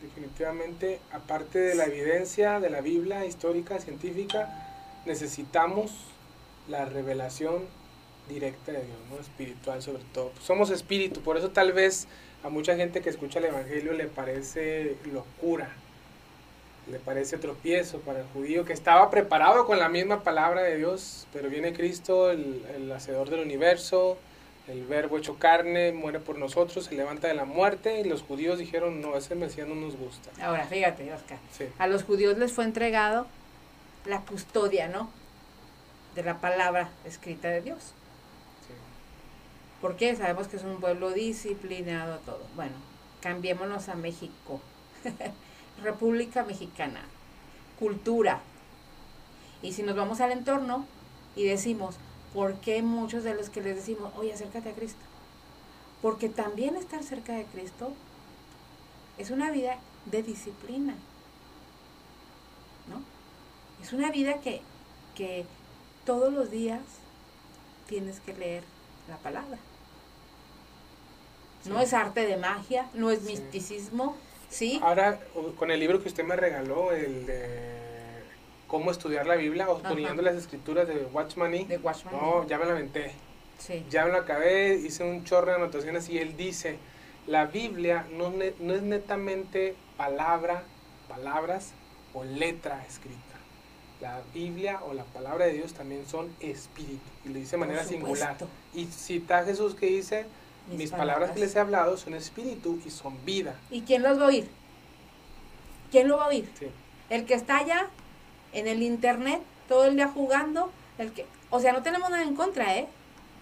Definitivamente, 0.03 1.01
aparte 1.11 1.59
de 1.59 1.75
la 1.75 1.87
evidencia 1.87 2.61
de 2.61 2.69
la 2.69 2.83
Biblia 2.83 3.25
histórica, 3.25 3.79
científica, 3.81 5.03
necesitamos 5.07 5.91
la 6.69 6.85
revelación 6.85 7.63
directa 8.29 8.73
de 8.73 8.85
Dios, 8.85 8.99
¿no? 9.11 9.19
espiritual 9.19 9.81
sobre 9.81 10.03
todo. 10.13 10.33
somos 10.43 10.69
espíritu, 10.69 11.23
por 11.23 11.39
eso 11.39 11.51
tal 11.51 11.73
vez 11.73 12.09
a 12.43 12.51
mucha 12.51 12.77
gente 12.77 13.01
que 13.01 13.09
escucha 13.09 13.39
el 13.39 13.47
Evangelio 13.47 13.95
le 13.95 14.07
parece 14.07 14.99
locura, 15.11 15.71
le 16.91 16.99
parece 16.99 17.39
tropiezo 17.39 17.99
para 18.01 18.21
el 18.21 18.27
judío 18.27 18.65
que 18.65 18.73
estaba 18.73 19.11
preparado 19.11 19.67
con 19.67 19.79
la 19.79 19.89
misma 19.89 20.23
palabra 20.23 20.63
de 20.63 20.77
Dios, 20.77 21.27
pero 21.33 21.49
viene 21.49 21.73
Cristo, 21.73 22.31
el, 22.31 22.65
el 22.75 22.93
hacedor 22.93 23.29
del 23.29 23.41
universo, 23.41 24.19
el 24.69 24.85
verbo 24.85 25.19
hecho 25.19 25.39
carne, 25.39 25.93
muere 25.93 26.21
por 26.21 26.39
nosotros, 26.39 26.87
se 26.87 26.95
levanta 26.95 27.29
de 27.29 27.35
la 27.35 27.45
muerte 27.45 28.01
y 28.01 28.05
los 28.05 28.23
judíos 28.23 28.59
dijeron, 28.59 29.01
no, 29.01 29.17
ese 29.17 29.35
Mesías 29.35 29.69
no 29.69 29.75
nos 29.75 29.97
gusta. 29.97 30.31
Ahora, 30.41 30.67
fíjate, 30.67 31.13
Oscar, 31.13 31.39
a 31.79 31.87
los 31.87 32.05
judíos 32.05 32.37
les 32.39 32.53
fue 32.53 32.65
entregado 32.65 33.27
la 34.05 34.21
custodia, 34.21 34.89
¿no? 34.89 35.11
De 36.15 36.23
la 36.23 36.41
palabra 36.41 36.91
escrita 37.05 37.49
de 37.49 37.61
Dios. 37.63 37.79
Sí. 38.67 38.75
¿Por 39.81 39.97
qué? 39.97 40.15
Sabemos 40.17 40.49
que 40.49 40.57
es 40.57 40.65
un 40.65 40.81
pueblo 40.81 41.11
disciplinado 41.11 42.19
todo. 42.21 42.43
Bueno, 42.55 42.75
cambiémonos 43.21 43.89
a 43.89 43.95
México. 43.95 44.61
República 45.83 46.45
Mexicana, 46.45 47.03
cultura. 47.79 48.41
Y 49.63 49.73
si 49.73 49.83
nos 49.83 49.97
vamos 49.97 50.21
al 50.21 50.33
entorno 50.33 50.87
y 51.35 51.45
decimos, 51.45 51.97
¿por 52.33 52.55
qué 52.61 52.83
muchos 52.83 53.25
de 53.25 53.35
los 53.35 53.51
que 53.51 53.63
les 53.63 53.77
decimos, 53.77 54.13
oye, 54.17 54.33
acércate 54.33 54.71
a 54.71 54.75
Cristo? 54.75 55.01
Porque 56.03 56.29
también 56.29 56.77
estar 56.77 57.03
cerca 57.03 57.35
de 57.35 57.45
Cristo 57.45 57.93
es 59.19 59.31
una 59.31 59.51
vida 59.51 59.79
de 60.07 60.23
disciplina. 60.23 60.95
¿No? 62.89 63.03
Es 63.83 63.93
una 63.93 64.11
vida 64.11 64.41
que, 64.41 64.61
que 65.15 65.47
todos 66.05 66.33
los 66.33 66.51
días 66.51 66.81
tienes 67.89 68.21
que 68.21 68.35
leer 68.35 68.65
la 69.09 69.17
palabra. 69.17 69.59
No 71.65 71.81
es 71.81 71.93
arte 71.93 72.27
de 72.27 72.37
magia, 72.37 72.89
no 72.95 73.11
es 73.11 73.23
misticismo, 73.23 74.17
Sí. 74.49 74.81
Ahora, 74.83 75.21
con 75.57 75.71
el 75.71 75.81
libro 75.81 76.03
que 76.03 76.09
usted 76.09 76.25
me 76.25 76.37
regaló, 76.37 76.93
el 76.93 77.27
de 77.27 77.77
cómo 78.67 78.91
estudiar 78.91 79.27
la 79.27 79.37
Biblia, 79.37 79.69
o 79.69 79.79
poniendo 79.79 80.23
las 80.23 80.35
escrituras 80.35 80.89
de 80.89 81.07
Watchman 81.13 81.53
De 81.53 81.81
No, 82.13 82.47
ya 82.47 82.59
me 82.59 82.65
la 82.65 82.73
aventé. 82.73 83.13
Sí. 83.59 83.85
Ya 83.91 84.05
me 84.05 84.13
la 84.13 84.19
acabé, 84.19 84.75
hice 84.75 85.03
un 85.05 85.25
chorro 85.25 85.47
de 85.47 85.57
anotaciones 85.57 86.09
y 86.09 86.19
él 86.19 86.37
dice, 86.37 86.79
la 87.27 87.47
Biblia 87.47 88.07
no, 88.13 88.31
no 88.31 88.75
es 88.75 88.83
netamente 88.83 89.75
palabra, 89.97 90.63
palabras 91.09 91.73
o 92.13 92.25
letra 92.25 92.85
escrita. 92.87 93.21
La 94.01 94.21
Biblia 94.35 94.81
o 94.87 94.93
la 94.93 95.05
palabra 95.05 95.47
de 95.47 95.55
Dios 95.55 95.73
también 95.73 96.07
son 96.07 96.31
espíritu. 96.41 97.01
Y 97.25 97.31
lo 97.31 97.37
dice 97.37 97.53
de 97.53 97.57
manera 97.57 97.83
singular. 97.83 98.37
Y 98.75 98.87
cita 98.87 99.39
a 99.39 99.45
Jesús 99.45 99.75
que 99.75 99.87
dice, 99.87 100.27
mis, 100.69 100.91
palabras. 100.91 101.31
que 101.33 101.41
les 101.41 101.55
he 101.55 101.61
hablado 101.61 101.97
son 101.97 102.15
espíritu 102.15 102.81
y 102.85 102.91
son 102.91 103.25
vida. 103.25 103.55
¿Y 103.71 103.83
quién 103.83 104.03
los 104.03 104.19
va 104.19 104.25
a 104.25 104.29
oír? 104.29 104.49
¿Quién 105.91 106.09
lo 106.09 106.17
va 106.17 106.25
a 106.25 106.29
oír? 106.29 106.49
El 107.11 107.25
que 107.25 107.35
está 107.35 107.59
allá 107.59 107.89
en 108.53 108.67
el 108.67 108.83
internet 108.83 109.41
todo 109.69 109.85
el 109.87 109.97
día 109.97 110.09
jugando, 110.09 110.71
el 110.99 111.13
que, 111.13 111.27
o 111.51 111.61
sea, 111.61 111.73
no 111.73 111.83
tenemos 111.83 112.11
nada 112.11 112.23
en 112.23 112.35
contra, 112.35 112.77
¿eh? 112.77 112.89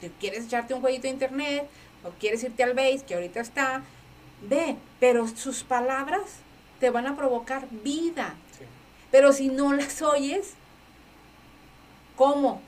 Si 0.00 0.08
quieres 0.20 0.44
echarte 0.44 0.74
un 0.74 0.80
jueguito 0.80 1.02
de 1.02 1.10
internet 1.10 1.68
o 2.04 2.10
quieres 2.18 2.42
irte 2.42 2.62
al 2.62 2.74
base, 2.74 3.04
que 3.06 3.14
ahorita 3.14 3.40
está, 3.40 3.82
ve, 4.42 4.76
pero 5.00 5.26
sus 5.28 5.64
palabras 5.64 6.40
te 6.80 6.90
van 6.90 7.06
a 7.06 7.16
provocar 7.16 7.66
vida. 7.70 8.34
Pero 9.10 9.32
si 9.32 9.48
no 9.48 9.72
las 9.72 10.02
oyes, 10.02 10.54
¿cómo? 12.16 12.60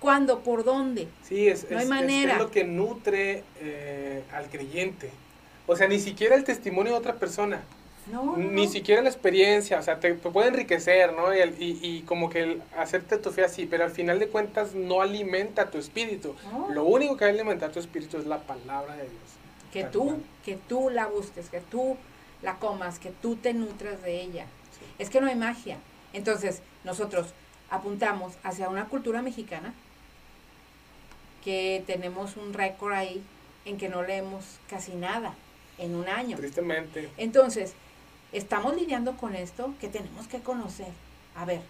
¿Cuándo? 0.00 0.40
¿Por 0.40 0.64
dónde? 0.64 1.08
Sí, 1.22 1.48
es, 1.48 1.70
no 1.70 1.78
hay 1.78 1.86
manera. 1.86 2.34
Es, 2.34 2.38
lo 2.38 2.50
que 2.50 2.64
nutre 2.64 3.44
eh, 3.60 4.22
al 4.32 4.48
creyente. 4.48 5.10
O 5.66 5.74
sea, 5.74 5.88
ni 5.88 5.98
siquiera 5.98 6.36
el 6.36 6.44
testimonio 6.44 6.92
de 6.92 6.98
otra 6.98 7.14
persona. 7.14 7.62
No, 8.10 8.36
Ni 8.36 8.68
siquiera 8.68 9.02
la 9.02 9.08
experiencia, 9.08 9.80
o 9.80 9.82
sea, 9.82 9.98
te, 9.98 10.14
puede 10.14 10.48
enriquecer, 10.48 11.12
¿no? 11.12 11.34
Y, 11.34 11.78
y, 11.82 12.02
como 12.02 12.30
que 12.30 12.40
el 12.40 12.62
hacerte 12.78 13.18
tu 13.18 13.32
fe 13.32 13.42
así, 13.42 13.66
pero 13.66 13.82
al 13.82 13.90
final 13.90 14.20
de 14.20 14.28
cuentas 14.28 14.76
no 14.76 15.02
alimenta 15.02 15.70
tu 15.72 15.78
espíritu. 15.78 16.36
Lo 16.70 16.84
único 16.84 17.16
que 17.16 17.24
va 17.24 17.32
a 17.32 17.34
alimentar 17.34 17.72
tu 17.72 17.80
espíritu 17.80 18.18
es 18.18 18.26
la 18.26 18.38
palabra 18.38 18.94
de 18.94 19.02
Dios. 19.02 19.22
Que 19.72 19.82
tú, 19.82 20.20
que 20.44 20.56
tú 20.56 20.88
la 20.88 21.08
busques, 21.08 21.48
que 21.48 21.60
tú 21.60 21.96
la 22.42 22.60
comas, 22.60 23.00
que 23.00 23.10
tú 23.10 23.34
te 23.34 23.52
nutras 23.52 24.00
de 24.02 24.22
ella. 24.22 24.46
Es 25.00 25.10
que 25.10 25.20
no 25.20 25.26
hay 25.26 25.34
magia. 25.34 25.78
Entonces, 26.12 26.62
nosotros 26.84 27.34
apuntamos 27.70 28.34
hacia 28.44 28.68
una 28.68 28.84
cultura 28.84 29.20
mexicana 29.20 29.74
que 31.46 31.84
tenemos 31.86 32.36
un 32.36 32.52
récord 32.52 32.92
ahí 32.92 33.22
en 33.66 33.78
que 33.78 33.88
no 33.88 34.02
leemos 34.02 34.44
casi 34.68 34.96
nada 34.96 35.32
en 35.78 35.94
un 35.94 36.08
año. 36.08 36.36
Tristemente. 36.36 37.08
Entonces, 37.18 37.74
estamos 38.32 38.74
lidiando 38.74 39.16
con 39.16 39.36
esto 39.36 39.72
que 39.80 39.86
tenemos 39.86 40.26
que 40.26 40.40
conocer. 40.40 40.88
A 41.36 41.44
ver, 41.44 41.60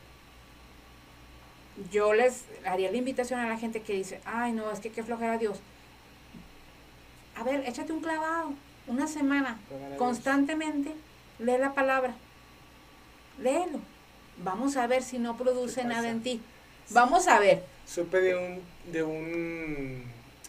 yo 1.93 2.15
les 2.15 2.47
haría 2.65 2.91
la 2.91 2.97
invitación 2.97 3.39
a 3.39 3.49
la 3.51 3.59
gente 3.59 3.83
que 3.83 3.93
dice, 3.93 4.19
ay 4.25 4.53
no, 4.53 4.71
es 4.71 4.81
que 4.81 4.91
qué 4.91 5.03
flojera 5.03 5.37
Dios. 5.37 5.59
A 7.35 7.45
ver, 7.45 7.63
échate 7.69 7.93
un 7.93 8.01
clavado, 8.01 8.55
una 8.87 9.07
semana, 9.07 9.59
constantemente, 9.99 10.95
lee 11.39 11.59
la 11.59 11.75
palabra, 11.75 12.15
léelo. 13.43 13.81
Vamos 14.39 14.79
a 14.79 14.87
ver 14.87 15.03
si 15.03 15.19
no 15.19 15.37
produce 15.37 15.85
nada 15.85 16.09
en 16.09 16.23
ti. 16.23 16.41
Vamos 16.89 17.29
a 17.29 17.39
ver. 17.39 17.76
Supe 17.87 18.21
de 18.21 18.37
un, 18.37 18.63
de 18.93 19.03
un 19.03 20.03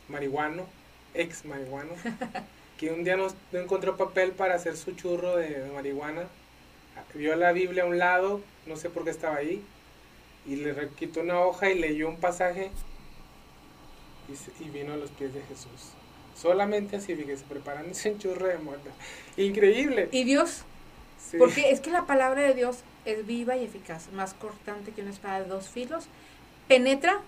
marihuano, 0.10 0.66
ex 1.14 1.46
marihuano, 1.46 1.92
que 2.78 2.92
un 2.92 3.04
día 3.04 3.16
no, 3.18 3.28
encontró 3.54 3.96
papel 3.98 4.32
para 4.32 4.56
hacer 4.56 4.76
su 4.76 4.92
churro 4.94 5.36
de, 5.38 5.70
marihuana. 5.74 6.24
Vio 7.14 7.36
la 7.36 7.52
Biblia 7.52 7.84
a 7.84 7.86
un 7.86 8.00
lado, 8.00 8.42
no 8.66 8.76
sé 8.76 8.90
por 8.90 9.04
qué 9.04 9.12
estaba 9.12 9.38
ahí, 9.38 9.64
y 10.48 10.56
le 10.56 10.90
quitó 10.98 11.22
una 11.22 11.40
hoja 11.42 11.70
y 11.70 11.78
leyó 11.78 12.10
un 12.10 12.18
pasaje 12.18 12.72
y, 14.60 14.70
vino 14.70 14.94
a 14.94 14.98
los 14.98 15.12
pies 15.12 15.34
de 15.34 15.42
Jesús. 15.42 15.94
Solamente 16.36 16.98
así, 16.98 17.16
fíjese, 17.16 17.44
preparándose 17.48 18.12
un 18.12 18.20
churro 18.20 18.48
de 18.48 18.58
muerte. 18.58 18.90
Increíble. 19.38 20.10
¿Y 20.12 20.24
Dios? 20.24 20.64
Porque 21.38 21.72
es 21.72 21.82
que 21.82 21.92
la 21.92 22.06
palabra 22.06 22.42
de 22.44 22.54
Dios 22.54 22.80
es 23.06 23.26
viva 23.26 23.58
y 23.58 23.66
eficaz, 23.66 24.12
más 24.14 24.34
cortante 24.34 24.92
que 24.92 25.02
una 25.02 25.12
espada 25.12 25.42
de 25.42 25.50
dos 25.50 25.68
filos, 25.68 26.06
penetra 26.68 27.22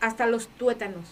hasta 0.00 0.26
los 0.26 0.48
tuétanos, 0.48 1.04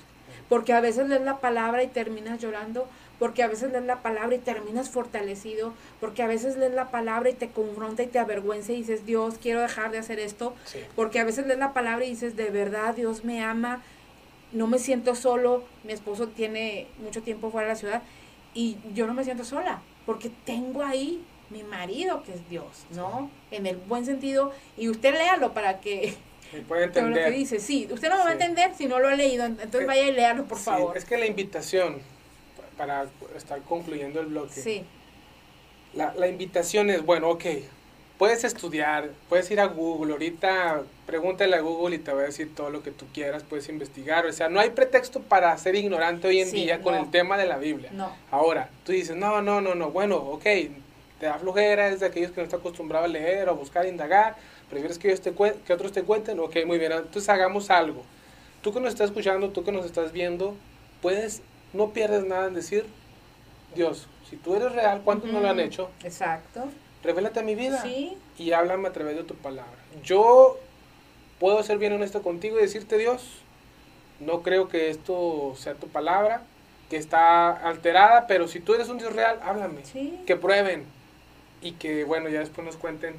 porque 0.49 0.73
a 0.73 0.81
veces 0.81 1.09
lees 1.09 1.23
la 1.23 1.39
palabra 1.39 1.83
y 1.83 1.89
terminas 1.89 2.41
llorando, 2.41 2.87
porque 3.19 3.43
a 3.43 3.49
veces 3.49 3.71
lees 3.73 3.85
la 3.85 4.03
palabra 4.03 4.35
y 4.35 4.39
terminas 4.39 4.91
fortalecido, 4.91 5.73
porque 6.01 6.23
a 6.23 6.27
veces 6.27 6.57
lees 6.57 6.73
la 6.75 6.91
palabra 6.91 7.31
y 7.31 7.35
te 7.35 7.51
confronta 7.51 8.03
y 8.03 8.09
te 8.09 8.19
avergüenza 8.19 8.73
y 8.73 8.77
dices, 8.77 9.07
Dios, 9.07 9.37
quiero 9.41 9.61
dejar 9.61 9.93
de 9.93 9.99
hacer 9.99 10.19
esto, 10.19 10.55
porque 10.97 11.21
a 11.21 11.25
veces 11.25 11.47
lees 11.47 11.59
la 11.59 11.73
palabra 11.73 12.05
y 12.05 12.11
dices, 12.11 12.37
de 12.37 12.51
verdad, 12.51 12.95
Dios 12.95 13.25
me 13.25 13.43
ama, 13.43 13.81
no 14.53 14.67
me 14.67 14.79
siento 14.79 15.15
solo, 15.15 15.65
mi 15.85 15.93
esposo 15.93 16.29
tiene 16.29 16.89
mucho 16.99 17.23
tiempo 17.23 17.51
fuera 17.51 17.69
de 17.69 17.75
la 17.75 17.79
ciudad 17.79 18.03
y 18.55 18.77
yo 18.93 19.07
no 19.07 19.15
me 19.15 19.25
siento 19.25 19.45
sola, 19.45 19.81
porque 20.05 20.31
tengo 20.45 20.83
ahí 20.83 21.25
mi 21.49 21.63
marido 21.63 22.23
que 22.25 22.35
es 22.35 22.49
Dios, 22.51 22.85
¿no? 22.91 23.31
En 23.51 23.67
el 23.67 23.77
buen 23.77 24.05
sentido, 24.05 24.53
y 24.77 24.89
usted 24.89 25.15
léalo 25.15 25.53
para 25.53 25.81
que 25.81 26.17
puede 26.61 26.85
entender. 26.85 27.25
lo 27.25 27.31
que 27.31 27.37
dice, 27.37 27.59
sí, 27.59 27.89
usted 27.91 28.09
no 28.09 28.19
lo 28.19 28.25
va 28.25 28.31
a 28.31 28.33
entender 28.33 28.73
si 28.77 28.87
no 28.87 28.99
lo 28.99 29.09
ha 29.09 29.15
leído, 29.15 29.45
entonces 29.45 29.87
vaya 29.87 30.09
y 30.09 30.13
léalo, 30.13 30.45
por 30.45 30.59
favor. 30.59 30.97
Es 30.97 31.05
que 31.05 31.17
la 31.17 31.27
invitación, 31.27 31.99
para 32.77 33.07
estar 33.37 33.61
concluyendo 33.63 34.21
el 34.21 34.27
bloque, 34.27 34.61
sí. 34.61 34.85
la, 35.95 36.15
la 36.15 36.29
invitación 36.29 36.91
es, 36.91 37.05
bueno, 37.05 37.31
ok, 37.31 37.45
puedes 38.23 38.45
estudiar, 38.45 39.11
puedes 39.29 39.51
ir 39.51 39.59
a 39.59 39.67
Google, 39.67 40.13
ahorita 40.13 40.83
pregúntale 41.07 41.57
a 41.57 41.61
Google 41.61 41.97
y 41.97 41.99
te 41.99 42.13
va 42.13 42.21
a 42.21 42.25
decir 42.27 42.55
todo 42.55 42.71
lo 42.71 42.81
que 42.83 42.93
tú 42.93 43.07
quieras, 43.13 43.43
puedes 43.43 43.69
investigar, 43.69 44.27
o 44.27 44.33
sea, 44.33 44.49
no 44.49 44.61
hay 44.61 44.71
pretexto 44.71 45.21
para 45.21 45.59
ser 45.59 45.75
ignorante 45.75 46.29
hoy 46.29 46.41
en 46.41 46.53
día 46.53 46.81
con 46.83 46.95
el 46.95 47.11
tema 47.11 47.37
de 47.37 47.47
la 47.47 47.59
Biblia. 47.59 47.91
No. 47.93 48.15
Ahora, 48.31 48.71
tú 48.85 48.93
dices, 48.93 49.17
no, 49.17 49.43
no, 49.43 49.61
no, 49.61 49.75
no, 49.75 49.91
bueno, 49.91 50.19
ok, 50.19 50.45
te 51.19 51.27
da 51.27 51.35
flojera, 51.41 51.89
es 51.89 51.99
de 51.99 52.07
aquellos 52.07 52.31
que 52.31 52.41
no 52.41 52.45
están 52.45 52.61
acostumbrados 52.61 53.09
a 53.09 53.13
leer 53.13 53.49
o 53.49 53.57
buscar, 53.57 53.87
indagar, 53.87 54.37
prefieres 54.73 54.99
que, 54.99 55.15
te 55.17 55.35
que 55.35 55.73
otros 55.73 55.93
te 55.93 56.03
cuenten, 56.03 56.41
ok, 56.41 56.65
muy 56.65 56.79
bien, 56.79 56.93
entonces 56.93 57.29
hagamos 57.29 57.69
algo. 57.69 58.03
Tú 58.63 58.73
que 58.73 58.81
nos 58.81 58.89
estás 58.91 59.11
escuchando, 59.11 59.51
tú 59.51 59.65
que 59.65 59.73
nos 59.73 59.85
estás 59.85 60.13
viendo, 60.13 60.57
puedes, 61.03 61.43
no 61.75 61.91
pierdes 61.91 62.25
nada 62.25 62.49
en 62.49 62.55
decir, 62.55 62.87
Dios, 63.75 64.09
si 64.31 64.37
tú 64.37 64.55
eres 64.55 64.73
real, 64.73 65.03
¿cuántos 65.05 65.31
no 65.31 65.41
lo 65.41 65.51
han 65.51 65.61
hecho? 65.61 65.91
Exacto. 66.03 66.65
Revélate 67.05 67.41
a 67.41 67.43
mi 67.43 67.55
vida 67.55 67.83
sí. 67.83 68.17
y 68.39 68.53
háblame 68.53 68.89
a 68.89 68.93
través 68.93 69.15
de 69.17 69.25
tu 69.25 69.35
palabra. 69.35 69.77
Yo 70.03 70.59
puedo 71.39 71.63
ser 71.63 71.77
bien 71.77 71.93
honesto 71.93 72.23
contigo 72.23 72.59
y 72.59 72.63
decirte, 72.63 72.97
Dios, 72.97 73.23
no 74.21 74.43
creo 74.43 74.69
que 74.69 74.89
esto 74.89 75.55
sea 75.59 75.75
tu 75.75 75.89
palabra, 75.89 76.45
que 76.89 76.97
está 76.97 77.51
alterada, 77.51 78.27
pero 78.27 78.49
si 78.49 78.61
tú 78.61 78.73
eres 78.73 78.89
un 78.89 78.97
Dios 78.97 79.13
real, 79.13 79.39
háblame. 79.43 79.83
Que 80.27 80.37
prueben 80.37 80.87
y 81.61 81.73
que, 81.73 82.05
bueno, 82.05 82.31
ya 82.31 82.39
después 82.39 82.65
nos 82.65 82.77
cuenten 82.77 83.17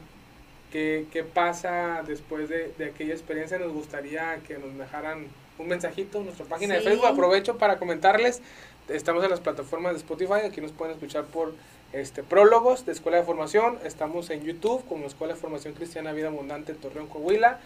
qué, 0.74 1.06
qué 1.12 1.24
pasa 1.24 2.02
después 2.06 2.50
de, 2.50 2.74
de, 2.80 2.86
aquella 2.86 3.14
experiencia. 3.14 3.60
Nos 3.60 3.72
gustaría 3.72 4.40
que 4.48 4.58
nos 4.58 4.76
dejaran 4.76 5.28
un 5.60 5.68
mensajito 5.68 6.18
en 6.18 6.26
nuestra 6.26 6.46
página 6.48 6.74
de 6.74 6.82
Facebook. 6.82 7.06
Aprovecho 7.06 7.60
para 7.60 7.78
comentarles. 7.78 8.42
Estamos 8.90 9.24
en 9.24 9.30
las 9.30 9.40
plataformas 9.40 9.94
de 9.94 10.00
Spotify, 10.00 10.46
aquí 10.46 10.60
nos 10.60 10.72
pueden 10.72 10.96
escuchar 10.96 11.26
por 11.26 11.54
este, 11.94 12.22
prólogos 12.22 12.86
de 12.86 12.92
Escuela 12.92 13.20
de 13.20 13.24
Formación. 13.24 13.78
Estamos 13.86 14.30
en 14.32 14.44
YouTube 14.44 14.84
como 14.90 15.06
Escuela 15.06 15.36
de 15.36 15.40
Formación 15.40 15.74
Cristiana 15.76 16.12
Vida 16.12 16.28
Abundante 16.28 16.74
Torreón, 16.74 17.08
Coahuila. 17.08 17.60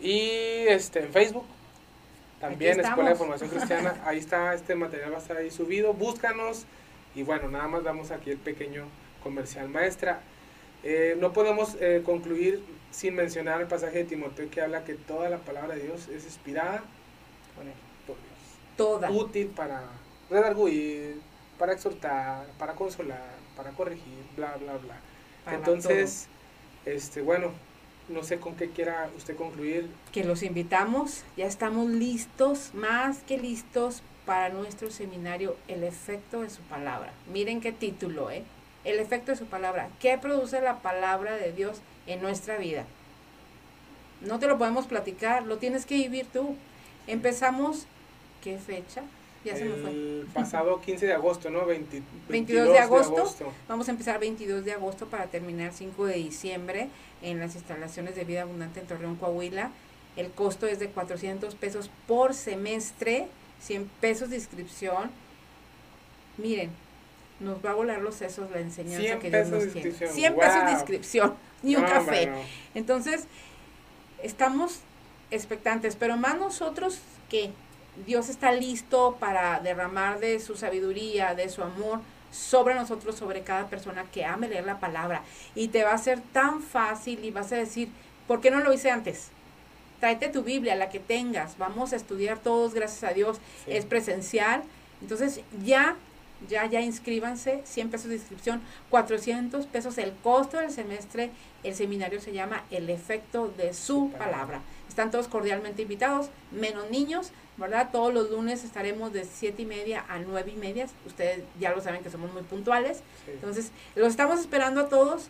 Y 0.00 0.20
este, 0.68 1.00
en 1.00 1.12
Facebook 1.12 1.44
también 2.40 2.80
Escuela 2.80 3.10
de 3.10 3.16
Formación 3.16 3.50
Cristiana, 3.50 4.00
ahí 4.06 4.18
está, 4.18 4.54
este 4.54 4.76
material 4.76 5.12
va 5.12 5.16
a 5.16 5.20
estar 5.20 5.36
ahí 5.36 5.50
subido, 5.50 5.92
búscanos 5.92 6.64
y 7.14 7.22
bueno, 7.22 7.48
nada 7.48 7.68
más 7.68 7.84
damos 7.84 8.10
aquí 8.10 8.30
el 8.30 8.38
pequeño 8.38 8.84
comercial. 9.22 9.68
Maestra, 9.68 10.22
eh, 10.82 11.16
no 11.18 11.32
podemos 11.32 11.76
eh, 11.80 12.02
concluir 12.04 12.62
sin 12.90 13.14
mencionar 13.14 13.60
el 13.60 13.68
pasaje 13.68 13.98
de 13.98 14.04
Timoteo 14.04 14.50
que 14.50 14.60
habla 14.60 14.84
que 14.84 14.94
toda 14.94 15.30
la 15.30 15.38
palabra 15.38 15.74
de 15.74 15.84
Dios 15.84 16.08
es 16.08 16.24
inspirada 16.24 16.82
por 17.54 17.64
Dios. 17.64 17.76
Toda. 18.76 19.10
Útil 19.10 19.48
para 19.48 19.82
redarguir, 20.28 21.20
para 21.58 21.72
exhortar, 21.72 22.46
para 22.58 22.74
consolar, 22.74 23.36
para 23.56 23.70
corregir, 23.70 24.24
bla, 24.36 24.56
bla, 24.56 24.76
bla. 24.78 25.54
Entonces, 25.54 26.28
este, 26.84 27.20
bueno, 27.20 27.52
no 28.08 28.22
sé 28.22 28.38
con 28.38 28.56
qué 28.56 28.70
quiera 28.70 29.10
usted 29.16 29.36
concluir. 29.36 29.88
Que 30.12 30.24
los 30.24 30.42
invitamos, 30.42 31.24
ya 31.36 31.46
estamos 31.46 31.90
listos, 31.90 32.72
más 32.74 33.18
que 33.18 33.38
listos 33.38 34.02
para 34.26 34.50
nuestro 34.50 34.90
seminario 34.90 35.56
El 35.68 35.84
efecto 35.84 36.42
de 36.42 36.50
su 36.50 36.62
palabra. 36.62 37.12
Miren 37.32 37.60
qué 37.60 37.72
título, 37.72 38.30
¿eh? 38.30 38.44
El 38.84 38.98
efecto 38.98 39.32
de 39.32 39.38
su 39.38 39.46
palabra. 39.46 39.88
¿Qué 40.00 40.18
produce 40.18 40.60
la 40.60 40.80
palabra 40.80 41.36
de 41.36 41.52
Dios 41.52 41.80
en 42.06 42.20
nuestra 42.20 42.56
vida? 42.56 42.84
No 44.20 44.38
te 44.38 44.46
lo 44.46 44.58
podemos 44.58 44.86
platicar, 44.86 45.44
lo 45.44 45.58
tienes 45.58 45.86
que 45.86 45.96
vivir 45.96 46.26
tú. 46.32 46.56
Empezamos, 47.06 47.86
¿qué 48.42 48.58
fecha? 48.58 49.02
Ya 49.44 49.56
se 49.56 49.64
me 49.64 49.74
fue. 49.74 49.90
El 49.90 50.28
pasado 50.32 50.80
15 50.80 51.06
de 51.06 51.12
agosto, 51.12 51.50
¿no? 51.50 51.66
22, 51.66 52.68
de, 52.72 52.78
agosto. 52.78 53.52
Vamos 53.68 53.88
a 53.88 53.90
empezar 53.90 54.20
22 54.20 54.64
de 54.64 54.72
agosto 54.72 55.06
para 55.06 55.26
terminar 55.26 55.72
5 55.72 56.06
de 56.06 56.14
diciembre 56.14 56.88
en 57.22 57.40
las 57.40 57.56
instalaciones 57.56 58.14
de 58.14 58.24
Vida 58.24 58.42
Abundante 58.42 58.80
en 58.80 58.86
Torreón, 58.86 59.16
Coahuila. 59.16 59.70
El 60.16 60.30
costo 60.30 60.66
es 60.66 60.78
de 60.78 60.88
400 60.88 61.54
pesos 61.56 61.90
por 62.06 62.34
semestre, 62.34 63.26
100 63.60 63.90
pesos 64.00 64.30
de 64.30 64.36
inscripción. 64.36 65.10
Miren, 66.36 66.70
nos 67.42 67.64
va 67.64 67.70
a 67.70 67.74
volar 67.74 68.00
los 68.00 68.14
sesos 68.14 68.50
la 68.50 68.60
enseñanza 68.60 69.18
que 69.18 69.30
Dios 69.30 69.48
nos 69.48 69.72
tiene. 69.72 69.92
100 69.92 70.34
pesos 70.36 70.64
de 70.64 70.72
inscripción, 70.72 71.34
ni 71.62 71.76
un 71.76 71.84
café. 71.84 72.32
Entonces, 72.74 73.26
estamos 74.22 74.80
expectantes, 75.30 75.96
pero 75.96 76.16
más 76.16 76.38
nosotros 76.38 77.00
que 77.28 77.50
Dios 78.06 78.28
está 78.28 78.52
listo 78.52 79.16
para 79.20 79.60
derramar 79.60 80.18
de 80.20 80.40
su 80.40 80.56
sabiduría, 80.56 81.34
de 81.34 81.48
su 81.48 81.62
amor 81.62 82.00
sobre 82.30 82.74
nosotros, 82.74 83.16
sobre 83.16 83.42
cada 83.42 83.66
persona 83.66 84.04
que 84.10 84.24
ame 84.24 84.48
leer 84.48 84.64
la 84.64 84.80
palabra. 84.80 85.22
Y 85.54 85.68
te 85.68 85.84
va 85.84 85.92
a 85.92 85.98
ser 85.98 86.20
tan 86.32 86.62
fácil 86.62 87.24
y 87.24 87.30
vas 87.30 87.52
a 87.52 87.56
decir, 87.56 87.90
¿por 88.26 88.40
qué 88.40 88.50
no 88.50 88.60
lo 88.60 88.72
hice 88.72 88.90
antes? 88.90 89.28
Tráete 90.00 90.28
tu 90.28 90.42
Biblia, 90.42 90.74
la 90.74 90.88
que 90.88 90.98
tengas. 90.98 91.58
Vamos 91.58 91.92
a 91.92 91.96
estudiar 91.96 92.38
todos, 92.38 92.74
gracias 92.74 93.04
a 93.04 93.14
Dios. 93.14 93.38
Es 93.66 93.84
presencial. 93.84 94.62
Entonces 95.00 95.42
ya, 95.64 95.96
ya, 96.48 96.66
ya 96.66 96.80
inscríbanse. 96.80 97.62
100 97.64 97.90
pesos 97.90 98.08
de 98.08 98.16
inscripción, 98.16 98.60
400 98.90 99.66
pesos 99.66 99.98
el 99.98 100.12
costo 100.22 100.58
del 100.58 100.70
semestre. 100.70 101.30
El 101.62 101.74
seminario 101.74 102.20
se 102.20 102.32
llama 102.32 102.64
El 102.70 102.90
efecto 102.90 103.52
de 103.56 103.72
su 103.74 104.10
palabra. 104.10 104.60
Están 104.88 105.10
todos 105.10 105.28
cordialmente 105.28 105.82
invitados, 105.82 106.28
menos 106.50 106.90
niños. 106.90 107.32
¿verdad? 107.56 107.90
Todos 107.92 108.12
los 108.14 108.30
lunes 108.30 108.64
estaremos 108.64 109.12
de 109.12 109.24
siete 109.24 109.62
y 109.62 109.66
media 109.66 110.04
a 110.08 110.18
nueve 110.18 110.52
y 110.54 110.58
media. 110.58 110.86
Ustedes 111.06 111.44
ya 111.60 111.70
lo 111.70 111.80
saben 111.80 112.02
que 112.02 112.10
somos 112.10 112.32
muy 112.32 112.42
puntuales. 112.42 113.02
Entonces, 113.26 113.70
los 113.94 114.08
estamos 114.08 114.40
esperando 114.40 114.80
a 114.82 114.88
todos. 114.88 115.28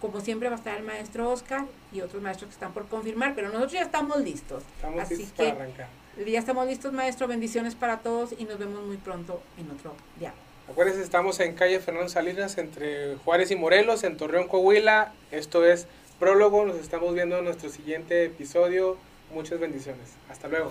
Como 0.00 0.20
siempre 0.20 0.48
va 0.48 0.54
a 0.54 0.58
estar 0.58 0.78
el 0.78 0.82
maestro 0.82 1.30
Oscar 1.30 1.66
y 1.92 2.00
otros 2.00 2.22
maestros 2.22 2.48
que 2.48 2.54
están 2.54 2.72
por 2.72 2.88
confirmar, 2.88 3.34
pero 3.34 3.48
nosotros 3.48 3.72
ya 3.72 3.82
estamos 3.82 4.18
listos. 4.18 4.62
Estamos 4.76 5.00
Así 5.00 5.16
listos 5.16 5.36
que 5.36 5.52
para 5.52 5.64
arrancar. 5.64 5.88
Ya 6.26 6.38
estamos 6.38 6.66
listos, 6.66 6.92
maestro. 6.92 7.28
Bendiciones 7.28 7.74
para 7.74 7.98
todos 7.98 8.34
y 8.38 8.44
nos 8.44 8.58
vemos 8.58 8.82
muy 8.82 8.96
pronto 8.96 9.42
en 9.58 9.70
otro 9.70 9.94
día. 10.18 10.32
Acuérdense, 10.70 11.02
estamos 11.02 11.40
en 11.40 11.54
calle 11.54 11.80
Fernando 11.80 12.08
Salinas, 12.08 12.56
entre 12.56 13.16
Juárez 13.24 13.50
y 13.50 13.56
Morelos, 13.56 14.04
en 14.04 14.16
Torreón, 14.16 14.46
Coahuila. 14.46 15.12
Esto 15.32 15.66
es 15.66 15.88
Prólogo. 16.20 16.64
Nos 16.64 16.76
estamos 16.76 17.12
viendo 17.12 17.38
en 17.38 17.44
nuestro 17.44 17.70
siguiente 17.70 18.24
episodio. 18.24 18.96
Muchas 19.34 19.58
bendiciones. 19.58 20.10
Hasta 20.28 20.46
luego. 20.46 20.70